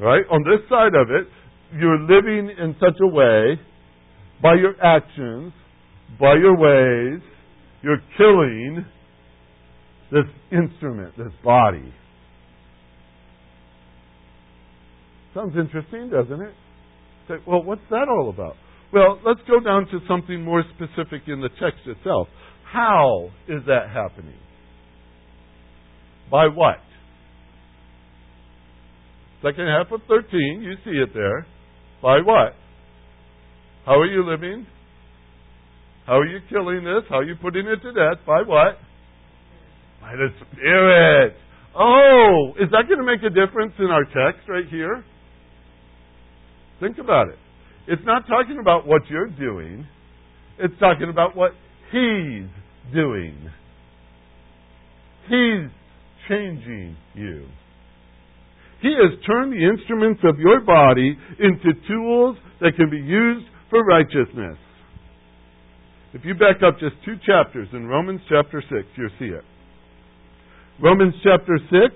Right? 0.00 0.24
On 0.30 0.42
this 0.42 0.68
side 0.68 0.94
of 0.94 1.08
it, 1.10 1.28
you're 1.78 2.00
living 2.00 2.50
in 2.58 2.74
such 2.80 2.96
a 3.00 3.06
way 3.06 3.60
by 4.42 4.54
your 4.54 4.74
actions, 4.84 5.52
by 6.18 6.34
your 6.34 6.56
ways, 6.56 7.22
you're 7.82 8.02
killing 8.16 8.84
this 10.10 10.24
instrument, 10.52 11.16
this 11.16 11.32
body. 11.44 11.92
Sounds 15.34 15.54
interesting, 15.56 16.10
doesn't 16.10 16.40
it? 16.40 16.54
Say, 17.28 17.34
well, 17.46 17.62
what's 17.62 17.82
that 17.90 18.06
all 18.08 18.30
about? 18.30 18.54
Well, 18.92 19.18
let's 19.24 19.40
go 19.48 19.58
down 19.58 19.86
to 19.86 19.98
something 20.06 20.44
more 20.44 20.62
specific 20.74 21.22
in 21.26 21.40
the 21.40 21.48
text 21.60 21.80
itself. 21.86 22.28
How 22.70 23.30
is 23.48 23.62
that 23.66 23.90
happening? 23.92 24.38
By 26.30 26.46
what? 26.46 26.76
Second 29.44 29.66
half 29.66 29.92
of 29.92 30.00
13, 30.08 30.62
you 30.62 30.72
see 30.84 30.98
it 30.98 31.12
there. 31.12 31.46
By 32.02 32.16
what? 32.24 32.54
How 33.84 34.00
are 34.00 34.06
you 34.06 34.24
living? 34.24 34.66
How 36.06 36.14
are 36.14 36.26
you 36.26 36.38
killing 36.48 36.82
this? 36.82 37.04
How 37.10 37.16
are 37.16 37.24
you 37.24 37.34
putting 37.42 37.66
it 37.66 37.82
to 37.82 37.92
death? 37.92 38.24
By 38.26 38.40
what? 38.40 38.78
By 40.00 40.12
the 40.16 40.28
Spirit. 40.46 41.34
Oh, 41.78 42.52
is 42.58 42.70
that 42.70 42.88
going 42.88 42.98
to 42.98 43.04
make 43.04 43.22
a 43.22 43.28
difference 43.28 43.74
in 43.78 43.86
our 43.86 44.04
text 44.04 44.48
right 44.48 44.66
here? 44.70 45.04
Think 46.80 46.96
about 46.96 47.28
it. 47.28 47.38
It's 47.86 48.02
not 48.06 48.26
talking 48.26 48.58
about 48.58 48.86
what 48.86 49.02
you're 49.10 49.28
doing. 49.28 49.86
It's 50.58 50.74
talking 50.80 51.10
about 51.10 51.36
what 51.36 51.50
He's 51.92 52.48
doing. 52.94 53.50
He's 55.28 55.70
changing 56.30 56.96
you. 57.14 57.46
He 58.84 58.92
has 59.00 59.18
turned 59.24 59.50
the 59.50 59.64
instruments 59.64 60.20
of 60.28 60.38
your 60.38 60.60
body 60.60 61.16
into 61.40 61.72
tools 61.88 62.36
that 62.60 62.76
can 62.76 62.90
be 62.90 62.98
used 62.98 63.46
for 63.70 63.82
righteousness. 63.82 64.58
If 66.12 66.20
you 66.26 66.34
back 66.34 66.60
up 66.62 66.78
just 66.78 66.96
two 67.02 67.16
chapters 67.24 67.66
in 67.72 67.86
Romans 67.86 68.20
chapter 68.28 68.60
6, 68.60 68.72
you'll 68.96 69.08
see 69.18 69.32
it. 69.32 69.42
Romans 70.82 71.14
chapter 71.22 71.56
6, 71.58 71.94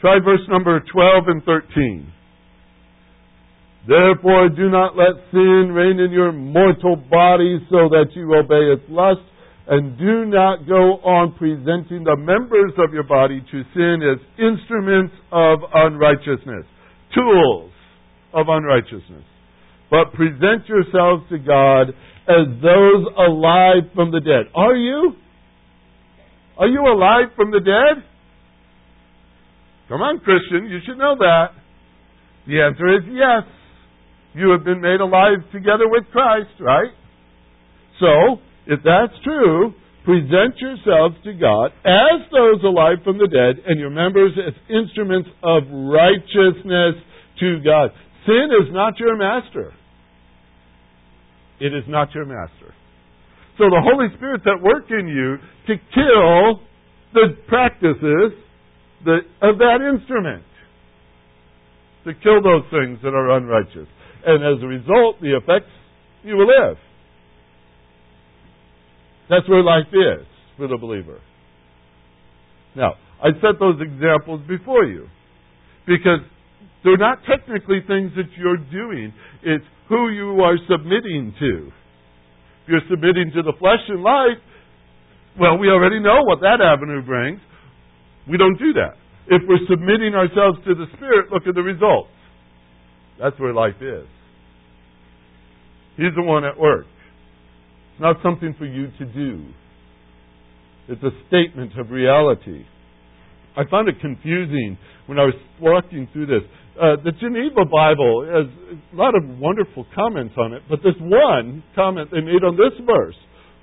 Try 0.00 0.18
verse 0.24 0.40
number 0.48 0.82
12 0.90 1.24
and 1.28 1.44
13. 1.44 2.12
Therefore, 3.86 4.48
do 4.48 4.70
not 4.70 4.96
let 4.96 5.22
sin 5.30 5.70
reign 5.74 6.00
in 6.00 6.12
your 6.12 6.32
mortal 6.32 6.96
body 6.96 7.58
so 7.70 7.90
that 7.90 8.06
you 8.14 8.34
obey 8.34 8.72
its 8.72 8.82
lust, 8.88 9.20
and 9.68 9.96
do 9.98 10.24
not 10.26 10.66
go 10.66 10.98
on 11.04 11.34
presenting 11.38 12.04
the 12.04 12.16
members 12.16 12.72
of 12.78 12.92
your 12.92 13.04
body 13.04 13.40
to 13.40 13.62
sin 13.74 14.02
as 14.02 14.18
instruments 14.38 15.14
of 15.30 15.60
unrighteousness, 15.72 16.66
tools 17.14 17.70
of 18.34 18.46
unrighteousness. 18.48 19.24
But 19.90 20.12
present 20.14 20.66
yourselves 20.68 21.24
to 21.30 21.38
God 21.38 21.90
as 22.26 22.46
those 22.62 23.06
alive 23.16 23.92
from 23.94 24.10
the 24.10 24.20
dead. 24.20 24.50
Are 24.54 24.74
you? 24.74 25.12
Are 26.58 26.68
you 26.68 26.80
alive 26.80 27.34
from 27.36 27.50
the 27.50 27.60
dead? 27.60 28.04
Come 29.88 30.00
on, 30.00 30.20
Christian, 30.20 30.66
you 30.70 30.78
should 30.86 30.98
know 30.98 31.16
that. 31.18 31.48
The 32.46 32.62
answer 32.62 32.96
is 32.96 33.02
yes. 33.12 33.44
You 34.34 34.50
have 34.50 34.64
been 34.64 34.80
made 34.80 35.00
alive 35.00 35.44
together 35.52 35.86
with 35.86 36.04
Christ, 36.10 36.50
right? 36.58 36.90
So, 38.00 38.40
if 38.66 38.80
that's 38.84 39.12
true, 39.24 39.74
present 40.04 40.58
yourselves 40.58 41.16
to 41.24 41.32
God 41.34 41.72
as 41.84 42.26
those 42.30 42.62
alive 42.64 42.98
from 43.04 43.18
the 43.18 43.28
dead, 43.28 43.64
and 43.66 43.78
your 43.78 43.90
members 43.90 44.32
as 44.38 44.54
instruments 44.68 45.28
of 45.42 45.62
righteousness 45.70 46.98
to 47.40 47.60
God. 47.64 47.90
Sin 48.26 48.48
is 48.60 48.72
not 48.72 48.98
your 48.98 49.16
master. 49.16 49.72
It 51.60 51.74
is 51.74 51.84
not 51.86 52.14
your 52.14 52.24
master. 52.24 52.74
So 53.58 53.64
the 53.70 53.82
Holy 53.82 54.08
Spirit's 54.16 54.44
at 54.46 54.62
work 54.62 54.90
in 54.90 55.06
you 55.06 55.36
to 55.66 55.76
kill 55.94 56.60
the 57.14 57.36
practices 57.46 58.32
of 59.42 59.58
that 59.58 59.78
instrument. 59.82 60.44
To 62.04 62.14
kill 62.14 62.42
those 62.42 62.64
things 62.70 62.98
that 63.02 63.14
are 63.14 63.36
unrighteous. 63.36 63.86
And 64.26 64.42
as 64.42 64.62
a 64.62 64.66
result, 64.66 65.20
the 65.20 65.36
effects, 65.36 65.70
you 66.24 66.36
will 66.36 66.48
live. 66.48 66.76
That's 69.32 69.48
where 69.48 69.62
life 69.64 69.88
is 69.88 70.26
for 70.58 70.68
the 70.68 70.76
believer. 70.76 71.18
Now, 72.76 73.00
I 73.16 73.32
set 73.40 73.56
those 73.58 73.80
examples 73.80 74.42
before 74.46 74.84
you 74.84 75.08
because 75.86 76.20
they're 76.84 77.00
not 77.00 77.18
technically 77.24 77.80
things 77.88 78.12
that 78.16 78.28
you're 78.36 78.60
doing. 78.68 79.10
It's 79.42 79.64
who 79.88 80.10
you 80.10 80.42
are 80.42 80.58
submitting 80.68 81.32
to. 81.40 81.72
If 82.62 82.68
you're 82.68 82.86
submitting 82.90 83.32
to 83.34 83.42
the 83.42 83.54
flesh 83.58 83.80
and 83.88 84.02
life, 84.02 84.36
well, 85.40 85.56
we 85.56 85.68
already 85.68 85.98
know 85.98 86.20
what 86.24 86.40
that 86.40 86.60
avenue 86.60 87.00
brings. 87.00 87.40
We 88.28 88.36
don't 88.36 88.58
do 88.58 88.74
that. 88.74 89.00
If 89.28 89.40
we're 89.48 89.64
submitting 89.70 90.12
ourselves 90.14 90.58
to 90.66 90.74
the 90.74 90.84
Spirit, 90.96 91.32
look 91.32 91.44
at 91.48 91.54
the 91.54 91.62
results. 91.62 92.10
That's 93.18 93.38
where 93.40 93.54
life 93.54 93.80
is. 93.80 94.04
He's 95.96 96.12
the 96.14 96.22
one 96.22 96.44
at 96.44 96.58
work. 96.58 96.84
Not 98.00 98.16
something 98.22 98.54
for 98.58 98.66
you 98.66 98.88
to 98.98 99.04
do. 99.04 99.44
It's 100.88 101.02
a 101.02 101.10
statement 101.28 101.78
of 101.78 101.90
reality. 101.90 102.64
I 103.56 103.62
found 103.70 103.88
it 103.88 104.00
confusing 104.00 104.78
when 105.06 105.18
I 105.18 105.24
was 105.24 105.34
walking 105.60 106.08
through 106.12 106.26
this. 106.26 106.42
Uh, 106.74 106.96
the 107.04 107.12
Geneva 107.12 107.68
Bible 107.68 108.24
has 108.24 108.48
a 108.92 108.96
lot 108.96 109.14
of 109.14 109.38
wonderful 109.38 109.86
comments 109.94 110.34
on 110.38 110.54
it, 110.54 110.62
but 110.70 110.80
this 110.82 110.96
one 111.00 111.62
comment 111.74 112.10
they 112.10 112.20
made 112.20 112.42
on 112.42 112.56
this 112.56 112.72
verse 112.86 113.14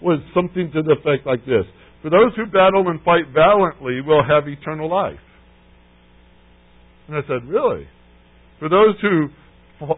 was 0.02 0.20
something 0.34 0.72
to 0.72 0.82
the 0.84 0.94
effect 0.94 1.26
like 1.26 1.44
this 1.46 1.66
For 2.04 2.10
those 2.10 2.32
who 2.36 2.46
battle 2.46 2.88
and 2.88 3.02
fight 3.02 3.34
valiantly 3.34 4.02
will 4.06 4.24
have 4.24 4.48
eternal 4.48 4.90
life. 4.90 5.20
And 7.08 7.18
I 7.18 7.22
said, 7.28 7.50
Really? 7.50 7.88
For 8.60 8.70
those 8.70 8.96
who 9.02 9.30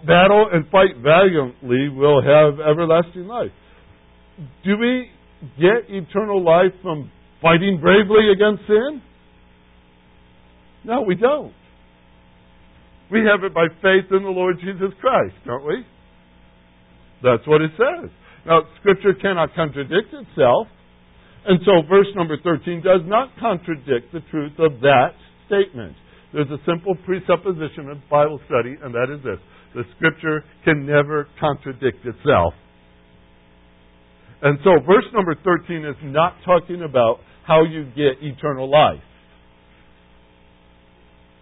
battle 0.07 0.47
and 0.51 0.65
fight 0.69 0.97
valiantly 1.03 1.89
will 1.89 2.21
have 2.21 2.59
everlasting 2.59 3.27
life. 3.27 3.51
Do 4.63 4.77
we 4.77 5.09
get 5.59 5.89
eternal 5.89 6.43
life 6.43 6.73
from 6.81 7.11
fighting 7.41 7.79
bravely 7.81 8.31
against 8.33 8.67
sin? 8.67 9.01
No, 10.83 11.01
we 11.01 11.15
don't. 11.15 11.53
We 13.11 13.19
have 13.19 13.43
it 13.43 13.53
by 13.53 13.67
faith 13.81 14.09
in 14.11 14.23
the 14.23 14.29
Lord 14.29 14.57
Jesus 14.59 14.93
Christ, 14.99 15.35
don't 15.45 15.65
we? 15.65 15.85
That's 17.21 17.45
what 17.45 17.61
it 17.61 17.71
says. 17.77 18.09
Now, 18.45 18.61
Scripture 18.79 19.13
cannot 19.13 19.53
contradict 19.53 20.13
itself, 20.13 20.67
and 21.45 21.59
so 21.65 21.87
verse 21.87 22.07
number 22.15 22.37
13 22.43 22.81
does 22.81 23.01
not 23.05 23.29
contradict 23.39 24.11
the 24.13 24.21
truth 24.31 24.53
of 24.57 24.79
that 24.81 25.13
statement. 25.45 25.95
There's 26.33 26.49
a 26.49 26.63
simple 26.65 26.95
presupposition 27.05 27.89
of 27.89 27.97
Bible 28.09 28.39
study, 28.45 28.77
and 28.81 28.93
that 28.95 29.13
is 29.13 29.23
this 29.23 29.37
the 29.75 29.83
Scripture 29.95 30.43
can 30.65 30.85
never 30.85 31.27
contradict 31.39 32.05
itself. 32.05 32.53
And 34.41 34.57
so, 34.63 34.71
verse 34.85 35.05
number 35.13 35.35
13 35.43 35.85
is 35.85 35.95
not 36.03 36.35
talking 36.45 36.81
about 36.83 37.19
how 37.45 37.63
you 37.63 37.85
get 37.95 38.21
eternal 38.21 38.69
life. 38.69 39.03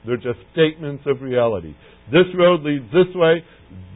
They're 0.06 0.18
just 0.18 0.40
statements 0.54 1.04
of 1.06 1.22
reality. 1.22 1.76
This 2.12 2.28
road 2.38 2.62
leads 2.64 2.86
this 2.92 3.14
way, 3.16 3.44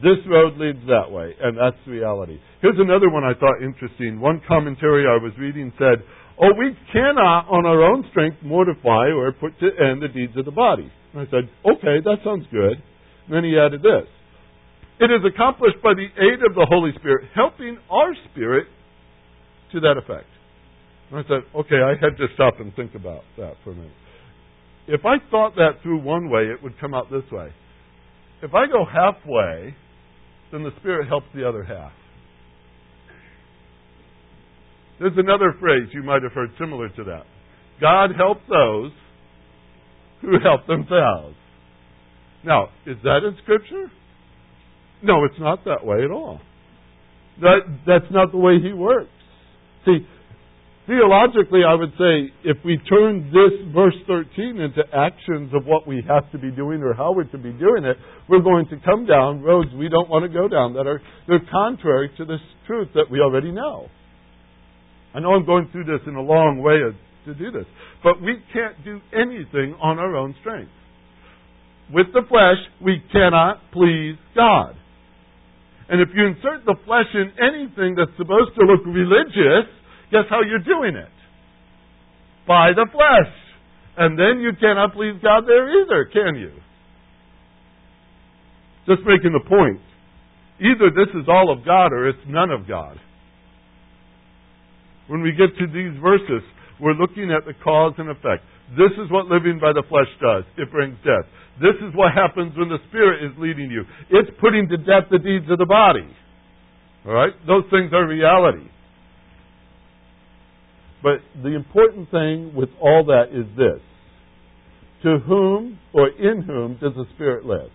this 0.02 0.20
road 0.28 0.56
leads 0.56 0.78
that 0.86 1.10
way, 1.10 1.34
and 1.40 1.56
that's 1.56 1.80
reality. 1.86 2.38
Here's 2.62 2.78
another 2.78 3.10
one 3.10 3.24
I 3.24 3.34
thought 3.34 3.62
interesting. 3.62 4.20
One 4.20 4.40
commentary 4.46 5.04
I 5.06 5.22
was 5.22 5.32
reading 5.38 5.72
said, 5.78 6.04
Oh, 6.40 6.50
we 6.58 6.76
cannot 6.92 7.46
on 7.48 7.66
our 7.66 7.82
own 7.82 8.04
strength 8.10 8.38
mortify 8.42 9.10
or 9.10 9.32
put 9.32 9.58
to 9.60 9.66
end 9.66 10.02
the 10.02 10.08
deeds 10.08 10.36
of 10.36 10.44
the 10.44 10.50
body. 10.50 10.90
And 11.12 11.26
I 11.26 11.30
said, 11.30 11.50
Okay, 11.64 12.00
that 12.04 12.18
sounds 12.24 12.46
good. 12.50 12.78
And 13.26 13.30
then 13.34 13.44
he 13.44 13.58
added 13.58 13.82
this 13.82 14.06
It 15.00 15.10
is 15.10 15.24
accomplished 15.26 15.82
by 15.82 15.94
the 15.94 16.06
aid 16.06 16.40
of 16.46 16.54
the 16.54 16.66
Holy 16.68 16.92
Spirit, 16.98 17.28
helping 17.34 17.78
our 17.90 18.14
spirit 18.30 18.66
to 19.74 19.80
that 19.80 19.98
effect. 19.98 20.30
And 21.10 21.20
I 21.20 21.22
said, 21.28 21.44
Okay, 21.54 21.76
I 21.76 21.90
had 22.00 22.16
to 22.16 22.26
stop 22.34 22.54
and 22.60 22.74
think 22.74 22.94
about 22.94 23.22
that 23.36 23.54
for 23.62 23.72
a 23.72 23.74
minute. 23.74 23.92
If 24.86 25.04
I 25.04 25.16
thought 25.30 25.54
that 25.56 25.82
through 25.82 26.02
one 26.02 26.30
way, 26.30 26.44
it 26.44 26.62
would 26.62 26.78
come 26.80 26.94
out 26.94 27.10
this 27.10 27.24
way. 27.30 27.50
If 28.42 28.54
I 28.54 28.66
go 28.66 28.84
halfway, 28.84 29.74
then 30.52 30.62
the 30.62 30.70
Spirit 30.80 31.08
helps 31.08 31.26
the 31.34 31.48
other 31.48 31.64
half. 31.64 31.92
There's 35.00 35.16
another 35.16 35.54
phrase 35.58 35.88
you 35.92 36.02
might 36.02 36.22
have 36.22 36.32
heard 36.32 36.50
similar 36.58 36.88
to 36.88 37.04
that. 37.04 37.24
God 37.80 38.10
helps 38.16 38.42
those 38.48 38.92
who 40.20 40.38
help 40.42 40.66
themselves. 40.66 41.36
Now, 42.44 42.68
is 42.86 42.96
that 43.02 43.20
in 43.24 43.36
Scripture? 43.42 43.90
No, 45.02 45.24
it's 45.24 45.38
not 45.38 45.64
that 45.64 45.84
way 45.84 46.04
at 46.04 46.10
all. 46.10 46.40
That, 47.40 47.60
that's 47.86 48.10
not 48.10 48.30
the 48.30 48.38
way 48.38 48.60
He 48.62 48.72
works. 48.72 49.10
See, 49.84 50.06
Theologically, 50.86 51.60
I 51.66 51.74
would 51.74 51.92
say 51.92 52.30
if 52.44 52.58
we 52.62 52.76
turn 52.76 53.32
this 53.32 53.72
verse 53.74 53.94
13 54.06 54.60
into 54.60 54.82
actions 54.94 55.50
of 55.54 55.64
what 55.64 55.86
we 55.86 56.04
have 56.06 56.30
to 56.32 56.38
be 56.38 56.50
doing 56.50 56.82
or 56.82 56.92
how 56.92 57.10
we're 57.10 57.24
to 57.24 57.38
be 57.38 57.52
doing 57.52 57.84
it, 57.84 57.96
we're 58.28 58.42
going 58.42 58.68
to 58.68 58.76
come 58.84 59.06
down 59.06 59.40
roads 59.40 59.70
we 59.74 59.88
don't 59.88 60.10
want 60.10 60.24
to 60.24 60.28
go 60.28 60.46
down 60.46 60.74
that 60.74 60.86
are 60.86 61.00
they're 61.26 61.46
contrary 61.50 62.10
to 62.18 62.26
this 62.26 62.40
truth 62.66 62.88
that 62.94 63.10
we 63.10 63.20
already 63.20 63.50
know. 63.50 63.88
I 65.14 65.20
know 65.20 65.30
I'm 65.30 65.46
going 65.46 65.70
through 65.72 65.84
this 65.84 66.06
in 66.06 66.16
a 66.16 66.20
long 66.20 66.60
way 66.60 66.76
to 67.24 67.34
do 67.34 67.50
this, 67.50 67.64
but 68.02 68.20
we 68.20 68.34
can't 68.52 68.84
do 68.84 69.00
anything 69.14 69.74
on 69.80 69.98
our 69.98 70.14
own 70.16 70.34
strength. 70.40 70.72
With 71.90 72.08
the 72.12 72.22
flesh, 72.28 72.58
we 72.84 73.02
cannot 73.10 73.72
please 73.72 74.16
God. 74.34 74.76
And 75.88 76.00
if 76.00 76.08
you 76.14 76.26
insert 76.26 76.64
the 76.64 76.76
flesh 76.84 77.08
in 77.12 77.32
anything 77.38 77.94
that's 77.94 78.14
supposed 78.16 78.56
to 78.56 78.62
look 78.64 78.84
religious, 78.86 79.68
Guess 80.14 80.30
how 80.30 80.42
you're 80.46 80.62
doing 80.62 80.94
it? 80.94 81.10
By 82.46 82.70
the 82.70 82.86
flesh. 82.86 83.34
And 83.96 84.18
then 84.18 84.40
you 84.40 84.52
cannot 84.60 84.94
please 84.94 85.18
God 85.22 85.42
there 85.46 85.66
either, 85.82 86.04
can 86.12 86.36
you? 86.36 86.52
Just 88.86 89.02
making 89.06 89.32
the 89.32 89.42
point. 89.48 89.80
Either 90.60 90.90
this 90.94 91.10
is 91.20 91.26
all 91.26 91.50
of 91.50 91.64
God 91.64 91.92
or 91.92 92.08
it's 92.08 92.22
none 92.28 92.50
of 92.50 92.68
God. 92.68 92.98
When 95.08 95.20
we 95.20 95.32
get 95.32 95.56
to 95.58 95.66
these 95.66 95.98
verses, 96.00 96.46
we're 96.80 96.94
looking 96.94 97.32
at 97.32 97.44
the 97.44 97.54
cause 97.64 97.94
and 97.98 98.08
effect. 98.08 98.44
This 98.78 98.92
is 99.02 99.10
what 99.10 99.26
living 99.26 99.58
by 99.60 99.72
the 99.72 99.82
flesh 99.88 100.10
does. 100.20 100.44
It 100.56 100.70
brings 100.70 100.96
death. 101.02 101.26
This 101.60 101.76
is 101.86 101.94
what 101.94 102.12
happens 102.12 102.56
when 102.56 102.68
the 102.68 102.78
Spirit 102.88 103.24
is 103.24 103.32
leading 103.38 103.70
you. 103.70 103.84
It's 104.10 104.30
putting 104.40 104.68
to 104.68 104.76
death 104.76 105.06
the 105.10 105.18
deeds 105.18 105.46
of 105.50 105.58
the 105.58 105.66
body. 105.66 106.08
All 107.06 107.12
right? 107.12 107.32
Those 107.46 107.64
things 107.70 107.92
are 107.92 108.06
reality. 108.06 108.68
But 111.02 111.20
the 111.42 111.54
important 111.54 112.10
thing 112.10 112.54
with 112.56 112.70
all 112.80 113.04
that 113.06 113.28
is 113.30 113.46
this 113.56 113.82
To 115.02 115.18
whom 115.26 115.78
or 115.92 116.08
in 116.08 116.42
whom 116.42 116.78
does 116.80 116.94
the 116.96 117.04
Spirit 117.14 117.44
live? 117.44 117.70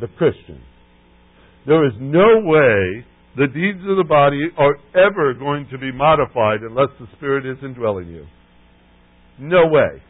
The 0.00 0.08
Christian. 0.16 0.62
There 1.66 1.86
is 1.86 1.92
no 2.00 2.40
way 2.40 3.04
the 3.36 3.46
deeds 3.46 3.80
of 3.88 3.96
the 3.96 4.06
body 4.08 4.48
are 4.56 4.76
ever 4.94 5.34
going 5.34 5.68
to 5.70 5.78
be 5.78 5.92
mortified 5.92 6.62
unless 6.62 6.88
the 6.98 7.06
Spirit 7.16 7.46
is 7.46 7.58
indwelling 7.62 8.08
you. 8.08 8.26
No 9.38 9.66
way. 9.66 10.02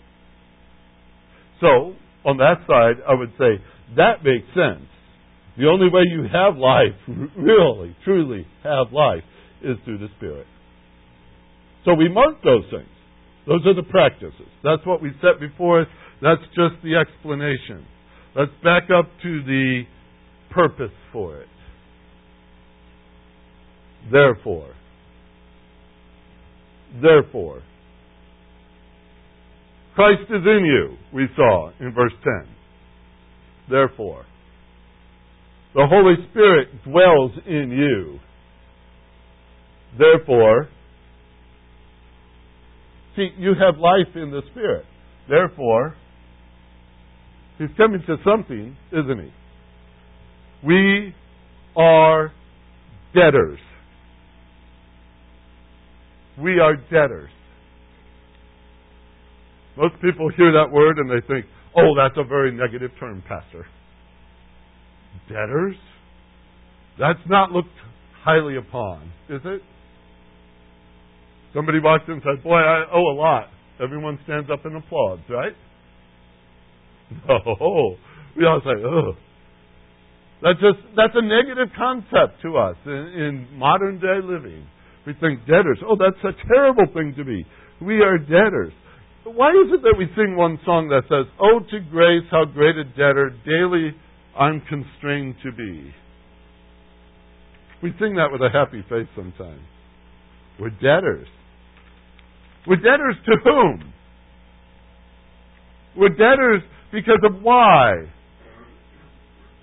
So, 1.61 1.95
on 2.25 2.37
that 2.39 2.67
side, 2.67 3.03
I 3.09 3.15
would 3.15 3.33
say 3.39 3.63
that 3.97 4.25
makes 4.25 4.47
sense. 4.55 4.89
The 5.57 5.67
only 5.67 5.89
way 5.89 6.03
you 6.07 6.25
have 6.33 6.57
life, 6.57 6.95
really, 7.37 7.97
truly 8.05 8.47
have 8.63 8.93
life, 8.93 9.25
is 9.63 9.77
through 9.85 9.99
the 9.99 10.09
Spirit. 10.17 10.47
So 11.85 11.95
we 11.95 12.09
mark 12.09 12.43
those 12.45 12.65
things. 12.71 12.89
Those 13.47 13.67
are 13.67 13.75
the 13.75 13.89
practices. 13.89 14.49
That's 14.63 14.85
what 14.85 15.03
we 15.03 15.11
set 15.23 15.41
before 15.41 15.83
us. 15.83 15.89
That's 16.21 16.43
just 16.49 16.83
the 16.85 16.97
explanation. 16.97 17.87
Let's 18.37 18.53
back 18.63 18.85
up 18.97 19.09
to 19.23 19.43
the 19.43 19.83
purpose 20.51 20.95
for 21.13 21.41
it. 21.41 21.49
Therefore, 24.13 24.75
therefore, 27.03 27.63
Christ 29.99 30.31
is 30.31 30.45
in 30.47 30.65
you, 30.65 30.97
we 31.13 31.27
saw 31.35 31.71
in 31.81 31.93
verse 31.93 32.13
10. 32.23 32.55
Therefore, 33.69 34.25
the 35.75 35.89
Holy 35.91 36.15
Spirit 36.31 36.69
dwells 36.85 37.33
in 37.45 37.73
you. 37.73 38.21
Therefore, 39.99 40.69
see, 43.17 43.31
you 43.39 43.55
have 43.59 43.81
life 43.81 44.15
in 44.15 44.31
the 44.31 44.43
Spirit. 44.53 44.85
Therefore, 45.29 45.97
he's 47.59 47.71
coming 47.77 48.01
to 48.07 48.19
something, 48.25 48.77
isn't 48.93 49.19
he? 49.19 49.33
We 50.65 51.13
are 51.77 52.31
debtors. 53.13 53.59
We 56.41 56.61
are 56.61 56.77
debtors. 56.77 57.31
Most 59.79 59.95
people 60.03 60.29
hear 60.37 60.51
that 60.53 60.73
word 60.73 60.99
and 60.99 61.09
they 61.09 61.25
think, 61.27 61.47
oh, 61.77 61.95
that's 61.97 62.17
a 62.17 62.25
very 62.25 62.51
negative 62.51 62.91
term, 62.99 63.23
Pastor. 63.23 63.65
Debtors? 65.29 65.77
That's 66.99 67.21
not 67.29 67.53
looked 67.53 67.69
highly 68.25 68.57
upon, 68.57 69.13
is 69.29 69.41
it? 69.45 69.63
Somebody 71.55 71.79
walks 71.79 72.05
in 72.09 72.15
and 72.15 72.23
says, 72.23 72.43
Boy, 72.43 72.59
I 72.59 72.85
owe 72.93 73.13
a 73.13 73.17
lot. 73.17 73.49
Everyone 73.83 74.19
stands 74.25 74.51
up 74.51 74.65
and 74.65 74.77
applauds, 74.77 75.23
right? 75.31 75.53
No. 77.27 77.97
We 78.37 78.45
all 78.45 78.61
say, 78.63 78.85
oh. 78.85 79.13
That's 80.43 80.61
just 80.61 80.79
that's 80.95 81.15
a 81.15 81.23
negative 81.23 81.75
concept 81.77 82.43
to 82.43 82.57
us 82.59 82.77
in, 82.85 82.93
in 82.93 83.59
modern 83.59 83.99
day 83.99 84.21
living. 84.23 84.67
We 85.07 85.15
think 85.15 85.41
debtors. 85.41 85.81
Oh, 85.85 85.97
that's 85.99 86.23
a 86.23 86.37
terrible 86.47 86.85
thing 86.93 87.15
to 87.17 87.25
be. 87.25 87.45
We 87.81 88.03
are 88.03 88.19
debtors. 88.19 88.73
Why 89.35 89.51
is 89.51 89.73
it 89.73 89.83
that 89.83 89.95
we 89.99 90.07
sing 90.17 90.37
one 90.37 90.59
song 90.65 90.89
that 90.89 91.03
says, 91.09 91.31
Oh, 91.41 91.61
to 91.61 91.81
grace, 91.91 92.25
how 92.31 92.45
great 92.45 92.77
a 92.77 92.85
debtor 92.85 93.33
daily 93.45 93.95
I'm 94.39 94.63
constrained 94.69 95.37
to 95.45 95.53
be? 95.53 95.93
We 97.83 97.93
sing 98.01 98.17
that 98.17 98.33
with 98.33 98.41
a 98.43 98.51
happy 98.51 98.83
face 98.89 99.09
sometimes. 99.15 99.63
We're 100.59 100.71
debtors. 100.71 101.29
We're 102.67 102.77
debtors 102.77 103.17
to 103.27 103.37
whom? 103.45 103.93
We're 105.97 106.09
debtors 106.11 106.63
because 106.93 107.21
of 107.25 107.43
why? 107.43 107.93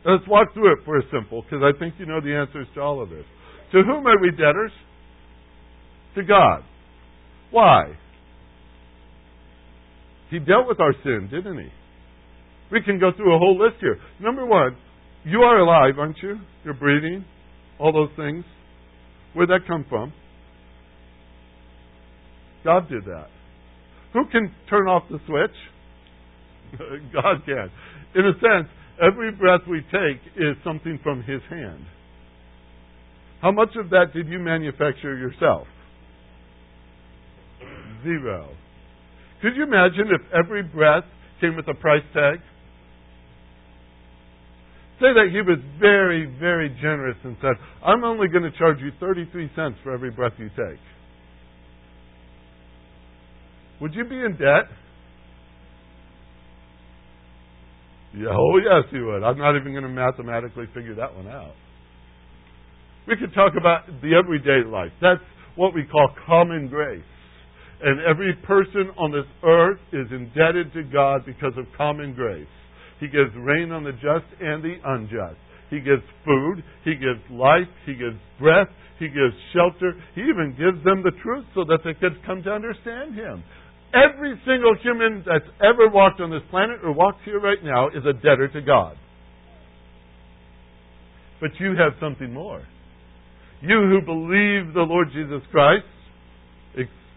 Let's 0.05 0.27
walk 0.27 0.53
through 0.53 0.73
it 0.73 0.79
for 0.85 0.97
a 0.97 1.01
simple, 1.11 1.41
because 1.41 1.63
I 1.63 1.77
think 1.77 1.95
you 1.97 2.05
know 2.05 2.21
the 2.21 2.35
answers 2.35 2.67
to 2.75 2.81
all 2.81 3.01
of 3.01 3.09
this. 3.09 3.25
To 3.71 3.81
whom 3.83 4.05
are 4.05 4.19
we 4.21 4.31
debtors? 4.31 4.71
To 6.15 6.23
God. 6.23 6.63
Why? 7.51 7.97
He 10.35 10.39
dealt 10.39 10.67
with 10.67 10.81
our 10.81 10.93
sin, 11.01 11.29
didn't 11.31 11.59
he? 11.59 11.69
We 12.69 12.81
can 12.81 12.99
go 12.99 13.11
through 13.15 13.33
a 13.33 13.39
whole 13.39 13.57
list 13.57 13.77
here. 13.79 13.97
Number 14.19 14.45
one, 14.45 14.75
you 15.23 15.39
are 15.39 15.59
alive, 15.59 15.97
aren't 15.97 16.17
you? 16.21 16.35
You're 16.65 16.73
breathing, 16.73 17.23
all 17.79 17.93
those 17.93 18.09
things. 18.17 18.43
Where'd 19.33 19.49
that 19.49 19.61
come 19.65 19.85
from? 19.87 20.11
God 22.65 22.89
did 22.89 23.05
that. 23.05 23.27
Who 24.11 24.25
can 24.29 24.53
turn 24.69 24.89
off 24.89 25.03
the 25.09 25.19
switch? 25.25 26.81
God 27.13 27.45
can. 27.45 27.71
In 28.15 28.25
a 28.25 28.33
sense, 28.33 28.67
every 29.01 29.31
breath 29.31 29.61
we 29.69 29.79
take 29.83 30.19
is 30.35 30.57
something 30.65 30.99
from 31.01 31.23
His 31.23 31.39
hand. 31.49 31.85
How 33.41 33.53
much 33.53 33.69
of 33.77 33.89
that 33.91 34.07
did 34.13 34.27
you 34.27 34.39
manufacture 34.39 35.17
yourself? 35.17 35.67
Zero. 38.03 38.49
Could 39.41 39.55
you 39.55 39.63
imagine 39.63 40.07
if 40.09 40.21
every 40.33 40.63
breath 40.63 41.03
came 41.41 41.55
with 41.55 41.67
a 41.67 41.73
price 41.73 42.03
tag? 42.13 42.39
Say 44.99 45.11
that 45.13 45.27
he 45.31 45.41
was 45.41 45.59
very, 45.79 46.25
very 46.39 46.69
generous 46.81 47.17
and 47.23 47.35
said, 47.41 47.55
I'm 47.85 48.03
only 48.05 48.29
going 48.29 48.43
to 48.43 48.57
charge 48.57 48.77
you 48.79 48.91
33 48.99 49.51
cents 49.55 49.77
for 49.83 49.93
every 49.93 50.09
breath 50.09 50.33
you 50.37 50.49
take. 50.49 50.79
Would 53.81 53.93
you 53.93 54.05
be 54.05 54.15
in 54.15 54.37
debt? 54.39 54.71
Yeah, 58.15 58.29
oh, 58.31 58.57
yes, 58.57 58.85
you 58.93 59.05
would. 59.07 59.23
I'm 59.23 59.37
not 59.37 59.57
even 59.57 59.73
going 59.73 59.83
to 59.83 59.89
mathematically 59.89 60.67
figure 60.73 60.95
that 60.95 61.13
one 61.13 61.27
out. 61.27 61.53
We 63.05 63.17
could 63.17 63.33
talk 63.33 63.53
about 63.59 63.87
the 64.01 64.15
everyday 64.15 64.65
life. 64.65 64.91
That's 65.01 65.19
what 65.57 65.73
we 65.73 65.83
call 65.83 66.09
common 66.25 66.69
grace. 66.69 67.03
And 67.85 68.01
every 68.01 68.33
person 68.47 68.89
on 68.97 69.11
this 69.11 69.29
earth 69.45 69.77
is 69.93 70.07
indebted 70.09 70.73
to 70.73 70.81
God 70.81 71.21
because 71.23 71.53
of 71.55 71.65
common 71.77 72.15
grace. 72.15 72.49
He 72.99 73.05
gives 73.05 73.29
rain 73.37 73.71
on 73.71 73.83
the 73.83 73.91
just 73.91 74.25
and 74.41 74.63
the 74.63 74.81
unjust. 74.83 75.37
He 75.69 75.77
gives 75.77 76.01
food. 76.25 76.63
He 76.83 76.95
gives 76.95 77.21
life. 77.29 77.69
He 77.85 77.93
gives 77.93 78.17
breath. 78.39 78.73
He 78.97 79.05
gives 79.05 79.37
shelter. 79.53 79.93
He 80.15 80.21
even 80.21 80.57
gives 80.57 80.83
them 80.83 81.03
the 81.05 81.13
truth 81.21 81.45
so 81.53 81.63
that 81.65 81.85
they 81.85 81.93
could 81.93 82.25
come 82.25 82.41
to 82.41 82.49
understand 82.49 83.13
Him. 83.13 83.43
Every 83.93 84.33
single 84.49 84.73
human 84.81 85.21
that's 85.21 85.45
ever 85.61 85.87
walked 85.87 86.19
on 86.21 86.31
this 86.31 86.41
planet 86.49 86.79
or 86.83 86.91
walks 86.91 87.19
here 87.23 87.39
right 87.39 87.63
now 87.63 87.89
is 87.89 88.01
a 88.01 88.13
debtor 88.13 88.49
to 88.53 88.61
God. 88.61 88.97
But 91.39 91.51
you 91.59 91.75
have 91.77 91.93
something 92.01 92.33
more. 92.33 92.65
You 93.61 93.77
who 93.77 94.01
believe 94.01 94.73
the 94.73 94.87
Lord 94.89 95.09
Jesus 95.13 95.45
Christ 95.51 95.85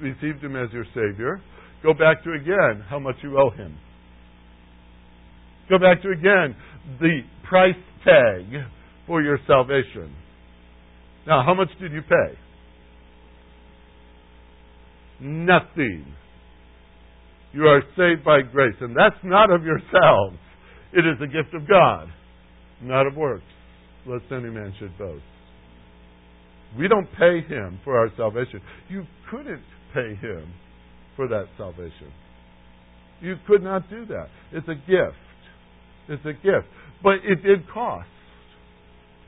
received 0.00 0.42
him 0.42 0.56
as 0.56 0.72
your 0.72 0.84
Savior, 0.94 1.40
go 1.82 1.92
back 1.92 2.24
to 2.24 2.32
again 2.32 2.84
how 2.88 2.98
much 2.98 3.16
you 3.22 3.38
owe 3.38 3.50
him. 3.50 3.76
Go 5.68 5.78
back 5.78 6.02
to 6.02 6.10
again 6.10 6.56
the 7.00 7.20
price 7.48 7.74
tag 8.04 8.44
for 9.06 9.22
your 9.22 9.38
salvation. 9.46 10.14
Now, 11.26 11.42
how 11.44 11.54
much 11.54 11.68
did 11.80 11.92
you 11.92 12.02
pay? 12.02 12.38
Nothing. 15.20 16.06
You 17.52 17.66
are 17.66 17.82
saved 17.96 18.24
by 18.24 18.42
grace, 18.42 18.76
and 18.80 18.96
that's 18.96 19.16
not 19.24 19.50
of 19.50 19.62
yourselves. 19.64 20.38
It 20.92 21.00
is 21.00 21.20
a 21.22 21.26
gift 21.26 21.54
of 21.54 21.68
God, 21.68 22.08
not 22.82 23.06
of 23.06 23.14
works, 23.16 23.44
lest 24.06 24.24
any 24.30 24.50
man 24.50 24.72
should 24.78 24.96
boast. 24.96 25.22
We 26.76 26.88
don't 26.88 27.08
pay 27.18 27.40
him 27.46 27.80
for 27.84 27.98
our 27.98 28.10
salvation. 28.16 28.60
You 28.88 29.04
couldn't 29.30 29.62
pay 29.94 30.14
him 30.14 30.52
for 31.16 31.28
that 31.28 31.46
salvation. 31.56 32.12
You 33.20 33.36
could 33.46 33.62
not 33.62 33.88
do 33.88 34.04
that. 34.06 34.28
It's 34.52 34.68
a 34.68 34.74
gift. 34.74 35.16
It's 36.08 36.24
a 36.24 36.32
gift. 36.32 36.66
But 37.02 37.16
it 37.24 37.42
did 37.42 37.68
cost. 37.72 38.08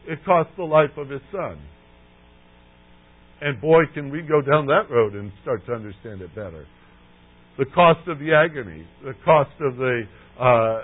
It 0.07 0.19
cost 0.25 0.51
the 0.57 0.65
life 0.65 0.97
of 0.97 1.09
his 1.09 1.21
son. 1.33 1.59
And 3.41 3.61
boy, 3.61 3.85
can 3.95 4.11
we 4.11 4.23
go 4.23 4.43
down 4.43 4.67
that 4.67 4.91
road 4.91 5.15
and 5.15 5.33
start 5.43 5.65
to 5.67 5.73
understand 5.73 6.21
it 6.21 6.35
better. 6.35 6.67
The 7.59 7.65
cost 7.67 8.07
of 8.07 8.19
the 8.19 8.33
agony, 8.35 8.87
the 9.03 9.15
cost 9.25 9.51
of 9.61 9.77
the 9.77 10.03
uh, 10.39 10.81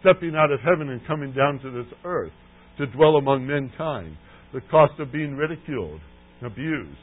stepping 0.00 0.34
out 0.34 0.50
of 0.50 0.60
heaven 0.60 0.90
and 0.90 1.06
coming 1.06 1.32
down 1.32 1.58
to 1.60 1.70
this 1.70 1.92
earth 2.04 2.32
to 2.78 2.86
dwell 2.86 3.16
among 3.16 3.46
mankind, 3.46 4.16
the 4.52 4.60
cost 4.70 4.98
of 4.98 5.12
being 5.12 5.36
ridiculed, 5.36 6.00
abused, 6.44 6.96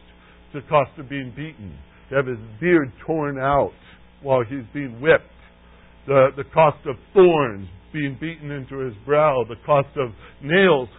the 0.53 0.61
cost 0.69 0.91
of 0.97 1.09
being 1.09 1.31
beaten, 1.35 1.77
to 2.09 2.15
have 2.15 2.27
his 2.27 2.39
beard 2.59 2.91
torn 3.05 3.37
out 3.37 3.73
while 4.21 4.43
he's 4.43 4.65
being 4.73 4.99
whipped, 5.01 5.23
the, 6.07 6.29
the 6.37 6.43
cost 6.53 6.77
of 6.85 6.95
thorns 7.13 7.67
being 7.91 8.17
beaten 8.19 8.51
into 8.51 8.77
his 8.79 8.93
brow, 9.05 9.43
the 9.47 9.55
cost 9.65 9.89
of 9.97 10.09
nails 10.43 10.89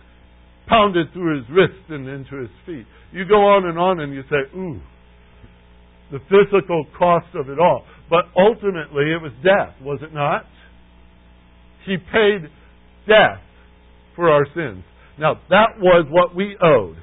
pounded 0.69 1.13
through 1.13 1.39
his 1.39 1.51
wrist 1.51 1.89
and 1.89 2.09
into 2.09 2.41
his 2.41 2.51
feet. 2.65 2.87
You 3.13 3.25
go 3.25 3.37
on 3.37 3.69
and 3.69 3.79
on 3.79 4.01
and 4.01 4.13
you 4.13 4.23
say, 4.23 4.57
ooh, 4.57 4.81
the 6.11 6.19
physical 6.31 6.87
cost 6.99 7.27
of 7.35 7.49
it 7.49 7.59
all. 7.59 7.85
But 8.09 8.27
ultimately 8.37 9.13
it 9.13 9.23
was 9.23 9.33
death, 9.43 9.75
was 9.81 10.01
it 10.03 10.13
not? 10.13 10.45
He 11.85 11.97
paid 11.97 12.51
death 13.07 13.43
for 14.15 14.31
our 14.31 14.47
sins. 14.55 14.85
Now, 15.19 15.41
that 15.51 15.79
was 15.79 16.07
what 16.11 16.35
we 16.35 16.57
owed. 16.63 16.97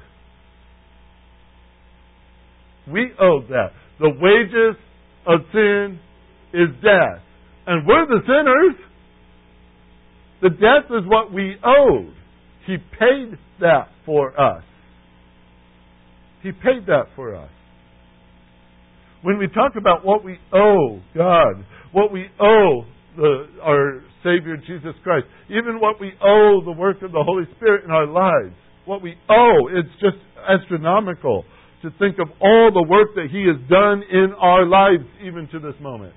We 2.90 3.10
owed 3.20 3.48
that. 3.48 3.70
The 3.98 4.10
wages 4.20 4.76
of 5.26 5.40
sin 5.52 5.98
is 6.52 6.68
death. 6.82 7.22
And 7.66 7.86
we're 7.86 8.06
the 8.06 8.20
sinners. 8.26 8.76
The 10.42 10.50
death 10.50 10.90
is 10.90 11.06
what 11.06 11.32
we 11.32 11.56
owed. 11.64 12.14
He 12.66 12.76
paid 12.76 13.38
that 13.60 13.88
for 14.04 14.38
us. 14.38 14.62
He 16.42 16.52
paid 16.52 16.86
that 16.86 17.06
for 17.16 17.34
us. 17.34 17.50
When 19.22 19.38
we 19.38 19.48
talk 19.48 19.72
about 19.76 20.04
what 20.04 20.22
we 20.22 20.38
owe 20.52 21.00
God, 21.16 21.64
what 21.92 22.12
we 22.12 22.26
owe 22.38 22.84
the, 23.16 23.46
our 23.62 24.02
Savior 24.22 24.56
Jesus 24.56 24.94
Christ, 25.02 25.26
even 25.48 25.80
what 25.80 26.00
we 26.00 26.12
owe 26.22 26.60
the 26.64 26.72
work 26.72 27.02
of 27.02 27.12
the 27.12 27.22
Holy 27.22 27.44
Spirit 27.56 27.84
in 27.84 27.90
our 27.90 28.06
lives, 28.06 28.54
what 28.84 29.02
we 29.02 29.14
owe, 29.28 29.68
it's 29.72 29.88
just 30.00 30.16
astronomical 30.48 31.44
to 31.82 31.90
think 31.98 32.18
of 32.18 32.28
all 32.40 32.70
the 32.72 32.86
work 32.88 33.14
that 33.14 33.28
He 33.30 33.46
has 33.46 33.60
done 33.68 34.02
in 34.10 34.32
our 34.38 34.66
lives, 34.66 35.04
even 35.22 35.48
to 35.48 35.58
this 35.58 35.74
moment. 35.80 36.14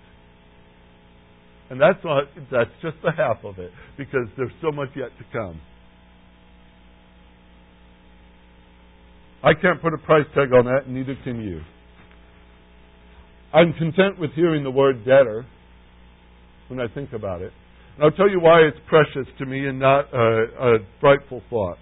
And 1.69 1.81
that's 1.81 1.99
not, 2.03 2.23
that's 2.49 2.71
just 2.81 2.95
the 3.03 3.11
half 3.11 3.43
of 3.43 3.59
it, 3.59 3.71
because 3.97 4.27
there's 4.37 4.51
so 4.61 4.71
much 4.71 4.89
yet 4.95 5.09
to 5.17 5.25
come. 5.33 5.59
I 9.43 9.53
can't 9.53 9.81
put 9.81 9.93
a 9.93 9.97
price 9.97 10.25
tag 10.33 10.53
on 10.53 10.65
that, 10.65 10.85
and 10.85 10.95
neither 10.95 11.15
can 11.23 11.41
you. 11.41 11.61
I'm 13.53 13.73
content 13.73 14.19
with 14.19 14.31
hearing 14.31 14.63
the 14.63 14.71
word 14.71 15.05
debtor 15.05 15.45
when 16.69 16.79
I 16.79 16.87
think 16.93 17.13
about 17.13 17.41
it. 17.41 17.51
And 17.95 18.03
I'll 18.03 18.11
tell 18.11 18.29
you 18.29 18.39
why 18.39 18.61
it's 18.61 18.77
precious 18.87 19.27
to 19.39 19.45
me 19.45 19.67
and 19.67 19.79
not 19.79 20.13
a, 20.13 20.17
a 20.17 20.77
frightful 20.99 21.41
thought. 21.49 21.77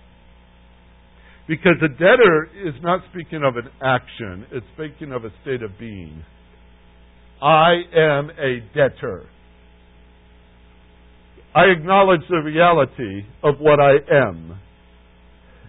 Because 1.48 1.76
a 1.84 1.90
debtor 1.90 2.50
is 2.66 2.74
not 2.82 3.02
speaking 3.12 3.44
of 3.44 3.56
an 3.58 3.70
action, 3.84 4.48
it's 4.52 4.66
speaking 4.74 5.12
of 5.12 5.26
a 5.26 5.30
state 5.44 5.62
of 5.62 5.78
being. 5.80 6.24
I 7.42 7.82
am 7.96 8.32
a 8.32 8.62
debtor. 8.74 9.30
I 11.54 11.66
acknowledge 11.66 12.22
the 12.30 12.38
reality 12.38 13.28
of 13.44 13.56
what 13.60 13.80
I 13.80 13.94
am. 14.12 14.60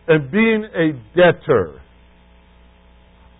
And 0.08 0.30
being 0.30 0.64
a 0.64 0.92
debtor, 1.16 1.82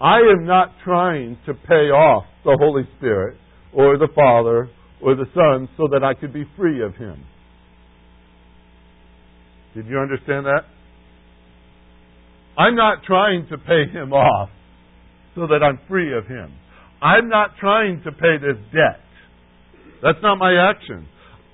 I 0.00 0.18
am 0.18 0.44
not 0.44 0.72
trying 0.84 1.38
to 1.46 1.54
pay 1.54 1.90
off 1.90 2.24
the 2.44 2.56
Holy 2.60 2.82
Spirit 2.98 3.38
or 3.72 3.96
the 3.96 4.08
Father 4.14 4.68
or 5.02 5.14
the 5.14 5.26
Son 5.34 5.68
so 5.76 5.88
that 5.92 6.02
I 6.02 6.14
could 6.14 6.32
be 6.32 6.44
free 6.56 6.82
of 6.82 6.94
Him. 6.94 7.24
Did 9.74 9.86
you 9.86 9.98
understand 9.98 10.46
that? 10.46 10.62
I'm 12.58 12.74
not 12.74 13.04
trying 13.06 13.46
to 13.50 13.58
pay 13.58 13.86
Him 13.92 14.12
off 14.12 14.48
so 15.34 15.46
that 15.46 15.62
I'm 15.62 15.78
free 15.88 16.16
of 16.16 16.26
Him. 16.26 16.52
I'm 17.02 17.28
not 17.28 17.50
trying 17.60 18.02
to 18.04 18.12
pay 18.12 18.38
this 18.40 18.56
debt. 18.72 19.00
That's 20.02 20.18
not 20.22 20.36
my 20.36 20.70
action. 20.70 21.06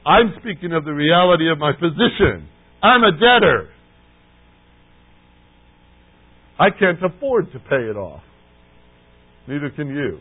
I'm 0.06 0.34
speaking 0.40 0.72
of 0.72 0.84
the 0.84 0.92
reality 0.92 1.50
of 1.50 1.58
my 1.58 1.72
position. 1.72 2.48
I'm 2.82 3.02
a 3.02 3.12
debtor. 3.12 3.70
I 6.58 6.70
can't 6.70 6.98
afford 7.02 7.52
to 7.52 7.58
pay 7.58 7.90
it 7.90 7.96
off. 7.96 8.22
Neither 9.48 9.70
can 9.70 9.88
you. 9.88 10.18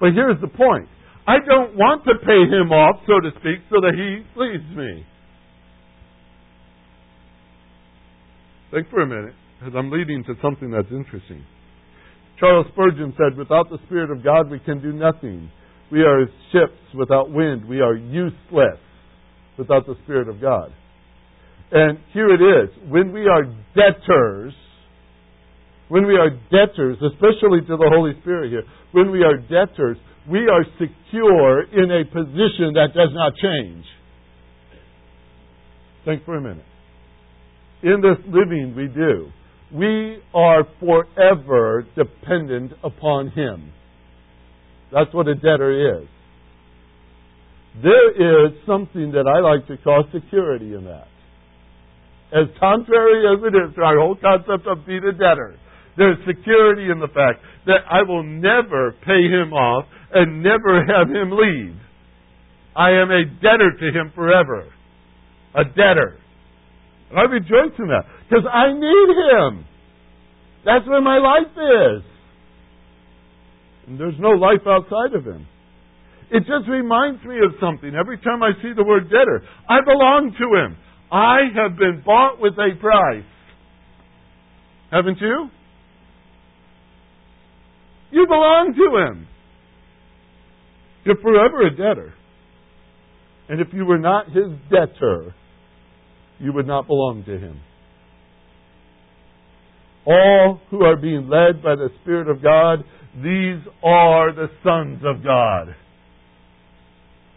But 0.00 0.10
here's 0.12 0.40
the 0.40 0.48
point. 0.48 0.88
I 1.28 1.44
don't 1.44 1.76
want 1.76 2.04
to 2.04 2.14
pay 2.24 2.48
him 2.48 2.72
off, 2.72 3.04
so 3.04 3.20
to 3.20 3.28
speak, 3.40 3.60
so 3.68 3.84
that 3.84 3.92
he 3.92 4.24
leaves 4.32 4.64
me. 4.72 5.04
Think 8.72 8.88
for 8.88 9.02
a 9.02 9.06
minute, 9.06 9.34
because 9.58 9.74
I'm 9.76 9.90
leading 9.90 10.24
to 10.24 10.34
something 10.40 10.70
that's 10.70 10.88
interesting. 10.90 11.44
Charles 12.40 12.64
Spurgeon 12.72 13.12
said, 13.18 13.36
Without 13.36 13.68
the 13.68 13.76
Spirit 13.84 14.10
of 14.10 14.24
God, 14.24 14.50
we 14.50 14.58
can 14.58 14.80
do 14.80 14.92
nothing. 14.92 15.50
We 15.92 16.00
are 16.00 16.24
ships 16.50 16.80
without 16.94 17.30
wind. 17.30 17.68
We 17.68 17.80
are 17.80 17.94
useless 17.94 18.80
without 19.58 19.86
the 19.86 19.96
Spirit 20.04 20.30
of 20.30 20.40
God. 20.40 20.72
And 21.72 21.98
here 22.14 22.28
it 22.28 22.40
is. 22.40 22.70
When 22.88 23.12
we 23.12 23.28
are 23.28 23.44
debtors, 23.76 24.54
when 25.88 26.06
we 26.06 26.16
are 26.16 26.30
debtors, 26.48 26.96
especially 27.04 27.60
to 27.68 27.76
the 27.76 27.90
Holy 27.92 28.12
Spirit 28.22 28.50
here, 28.50 28.64
when 28.92 29.10
we 29.10 29.22
are 29.24 29.36
debtors, 29.36 29.98
we 30.30 30.40
are 30.48 30.64
secure 30.78 31.62
in 31.62 31.90
a 31.90 32.04
position 32.04 32.74
that 32.74 32.88
does 32.94 33.10
not 33.12 33.32
change. 33.36 33.84
Think 36.04 36.24
for 36.24 36.36
a 36.36 36.40
minute. 36.40 36.64
In 37.82 38.00
this 38.00 38.18
living 38.26 38.74
we 38.76 38.88
do, 38.88 39.30
we 39.72 40.18
are 40.34 40.64
forever 40.80 41.86
dependent 41.94 42.72
upon 42.82 43.30
Him. 43.30 43.72
That's 44.92 45.12
what 45.12 45.28
a 45.28 45.34
debtor 45.34 46.00
is. 46.02 46.08
There 47.82 48.46
is 48.46 48.52
something 48.66 49.12
that 49.12 49.26
I 49.28 49.40
like 49.40 49.68
to 49.68 49.76
call 49.84 50.04
security 50.12 50.74
in 50.74 50.84
that. 50.84 51.06
As 52.32 52.48
contrary 52.58 53.24
as 53.28 53.44
it 53.44 53.54
is 53.56 53.74
to 53.76 53.82
our 53.82 53.98
whole 53.98 54.16
concept 54.16 54.66
of 54.66 54.84
being 54.86 55.04
a 55.04 55.12
debtor, 55.12 55.56
there's 55.96 56.18
security 56.26 56.90
in 56.90 57.00
the 57.00 57.08
fact 57.08 57.40
that 57.66 57.84
I 57.90 58.02
will 58.02 58.22
never 58.22 58.94
pay 59.04 59.28
him 59.28 59.52
off 59.52 59.84
and 60.12 60.42
never 60.42 60.84
have 60.86 61.08
him 61.08 61.30
leave. 61.30 61.76
I 62.74 62.90
am 62.92 63.10
a 63.10 63.24
debtor 63.24 63.72
to 63.80 63.86
him 63.98 64.12
forever. 64.14 64.66
A 65.54 65.64
debtor. 65.64 66.18
And 67.10 67.18
I 67.18 67.22
rejoice 67.22 67.74
in 67.78 67.88
that 67.88 68.04
because 68.28 68.44
I 68.50 68.72
need 68.72 69.08
him. 69.08 69.64
That's 70.64 70.86
where 70.86 71.00
my 71.00 71.18
life 71.18 71.52
is. 71.56 72.04
And 73.86 73.98
there's 73.98 74.18
no 74.18 74.30
life 74.30 74.60
outside 74.66 75.14
of 75.16 75.24
him. 75.24 75.46
It 76.30 76.40
just 76.40 76.68
reminds 76.68 77.24
me 77.24 77.36
of 77.36 77.54
something 77.60 77.94
every 77.94 78.18
time 78.18 78.42
I 78.42 78.50
see 78.62 78.72
the 78.76 78.84
word 78.84 79.04
debtor. 79.04 79.42
I 79.68 79.80
belong 79.80 80.34
to 80.38 80.60
him. 80.60 80.76
I 81.10 81.38
have 81.56 81.78
been 81.78 82.02
bought 82.04 82.38
with 82.38 82.52
a 82.54 82.78
price. 82.78 83.24
Haven't 84.92 85.18
you? 85.20 85.48
You 88.10 88.26
belong 88.26 88.74
to 88.76 88.96
him. 89.06 89.27
You're 91.08 91.16
forever 91.22 91.66
a 91.66 91.70
debtor. 91.70 92.12
And 93.48 93.62
if 93.62 93.68
you 93.72 93.86
were 93.86 93.96
not 93.96 94.26
his 94.26 94.52
debtor, 94.70 95.34
you 96.38 96.52
would 96.52 96.66
not 96.66 96.86
belong 96.86 97.24
to 97.24 97.38
him. 97.38 97.62
All 100.04 100.60
who 100.70 100.84
are 100.84 100.96
being 100.96 101.30
led 101.30 101.62
by 101.62 101.76
the 101.76 101.88
Spirit 102.02 102.28
of 102.28 102.42
God, 102.42 102.84
these 103.14 103.64
are 103.82 104.34
the 104.34 104.48
sons 104.62 105.00
of 105.02 105.24
God. 105.24 105.74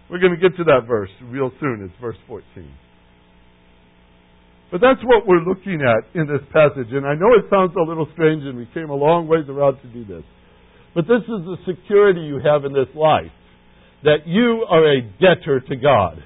We're 0.10 0.20
going 0.20 0.36
to 0.36 0.50
get 0.50 0.58
to 0.58 0.66
that 0.66 0.82
verse 0.86 1.10
real 1.24 1.50
soon. 1.62 1.90
It's 1.90 2.02
verse 2.02 2.18
14. 2.28 2.44
But 4.70 4.82
that's 4.82 5.00
what 5.06 5.26
we're 5.26 5.48
looking 5.48 5.80
at 5.80 6.14
in 6.14 6.28
this 6.28 6.44
passage. 6.52 6.92
And 6.92 7.06
I 7.06 7.16
know 7.16 7.32
it 7.40 7.46
sounds 7.50 7.72
a 7.78 7.88
little 7.88 8.08
strange, 8.12 8.44
and 8.44 8.58
we 8.58 8.68
came 8.74 8.90
a 8.90 8.96
long 8.96 9.30
ways 9.30 9.46
around 9.48 9.80
to 9.82 9.88
do 9.88 10.04
this. 10.04 10.26
But 10.94 11.08
this 11.08 11.24
is 11.24 11.46
the 11.48 11.56
security 11.66 12.20
you 12.20 12.42
have 12.44 12.66
in 12.66 12.74
this 12.74 12.94
life 12.94 13.32
that 14.04 14.26
you 14.26 14.66
are 14.70 14.98
a 14.98 15.02
debtor 15.02 15.62
to 15.62 15.76
God. 15.76 16.24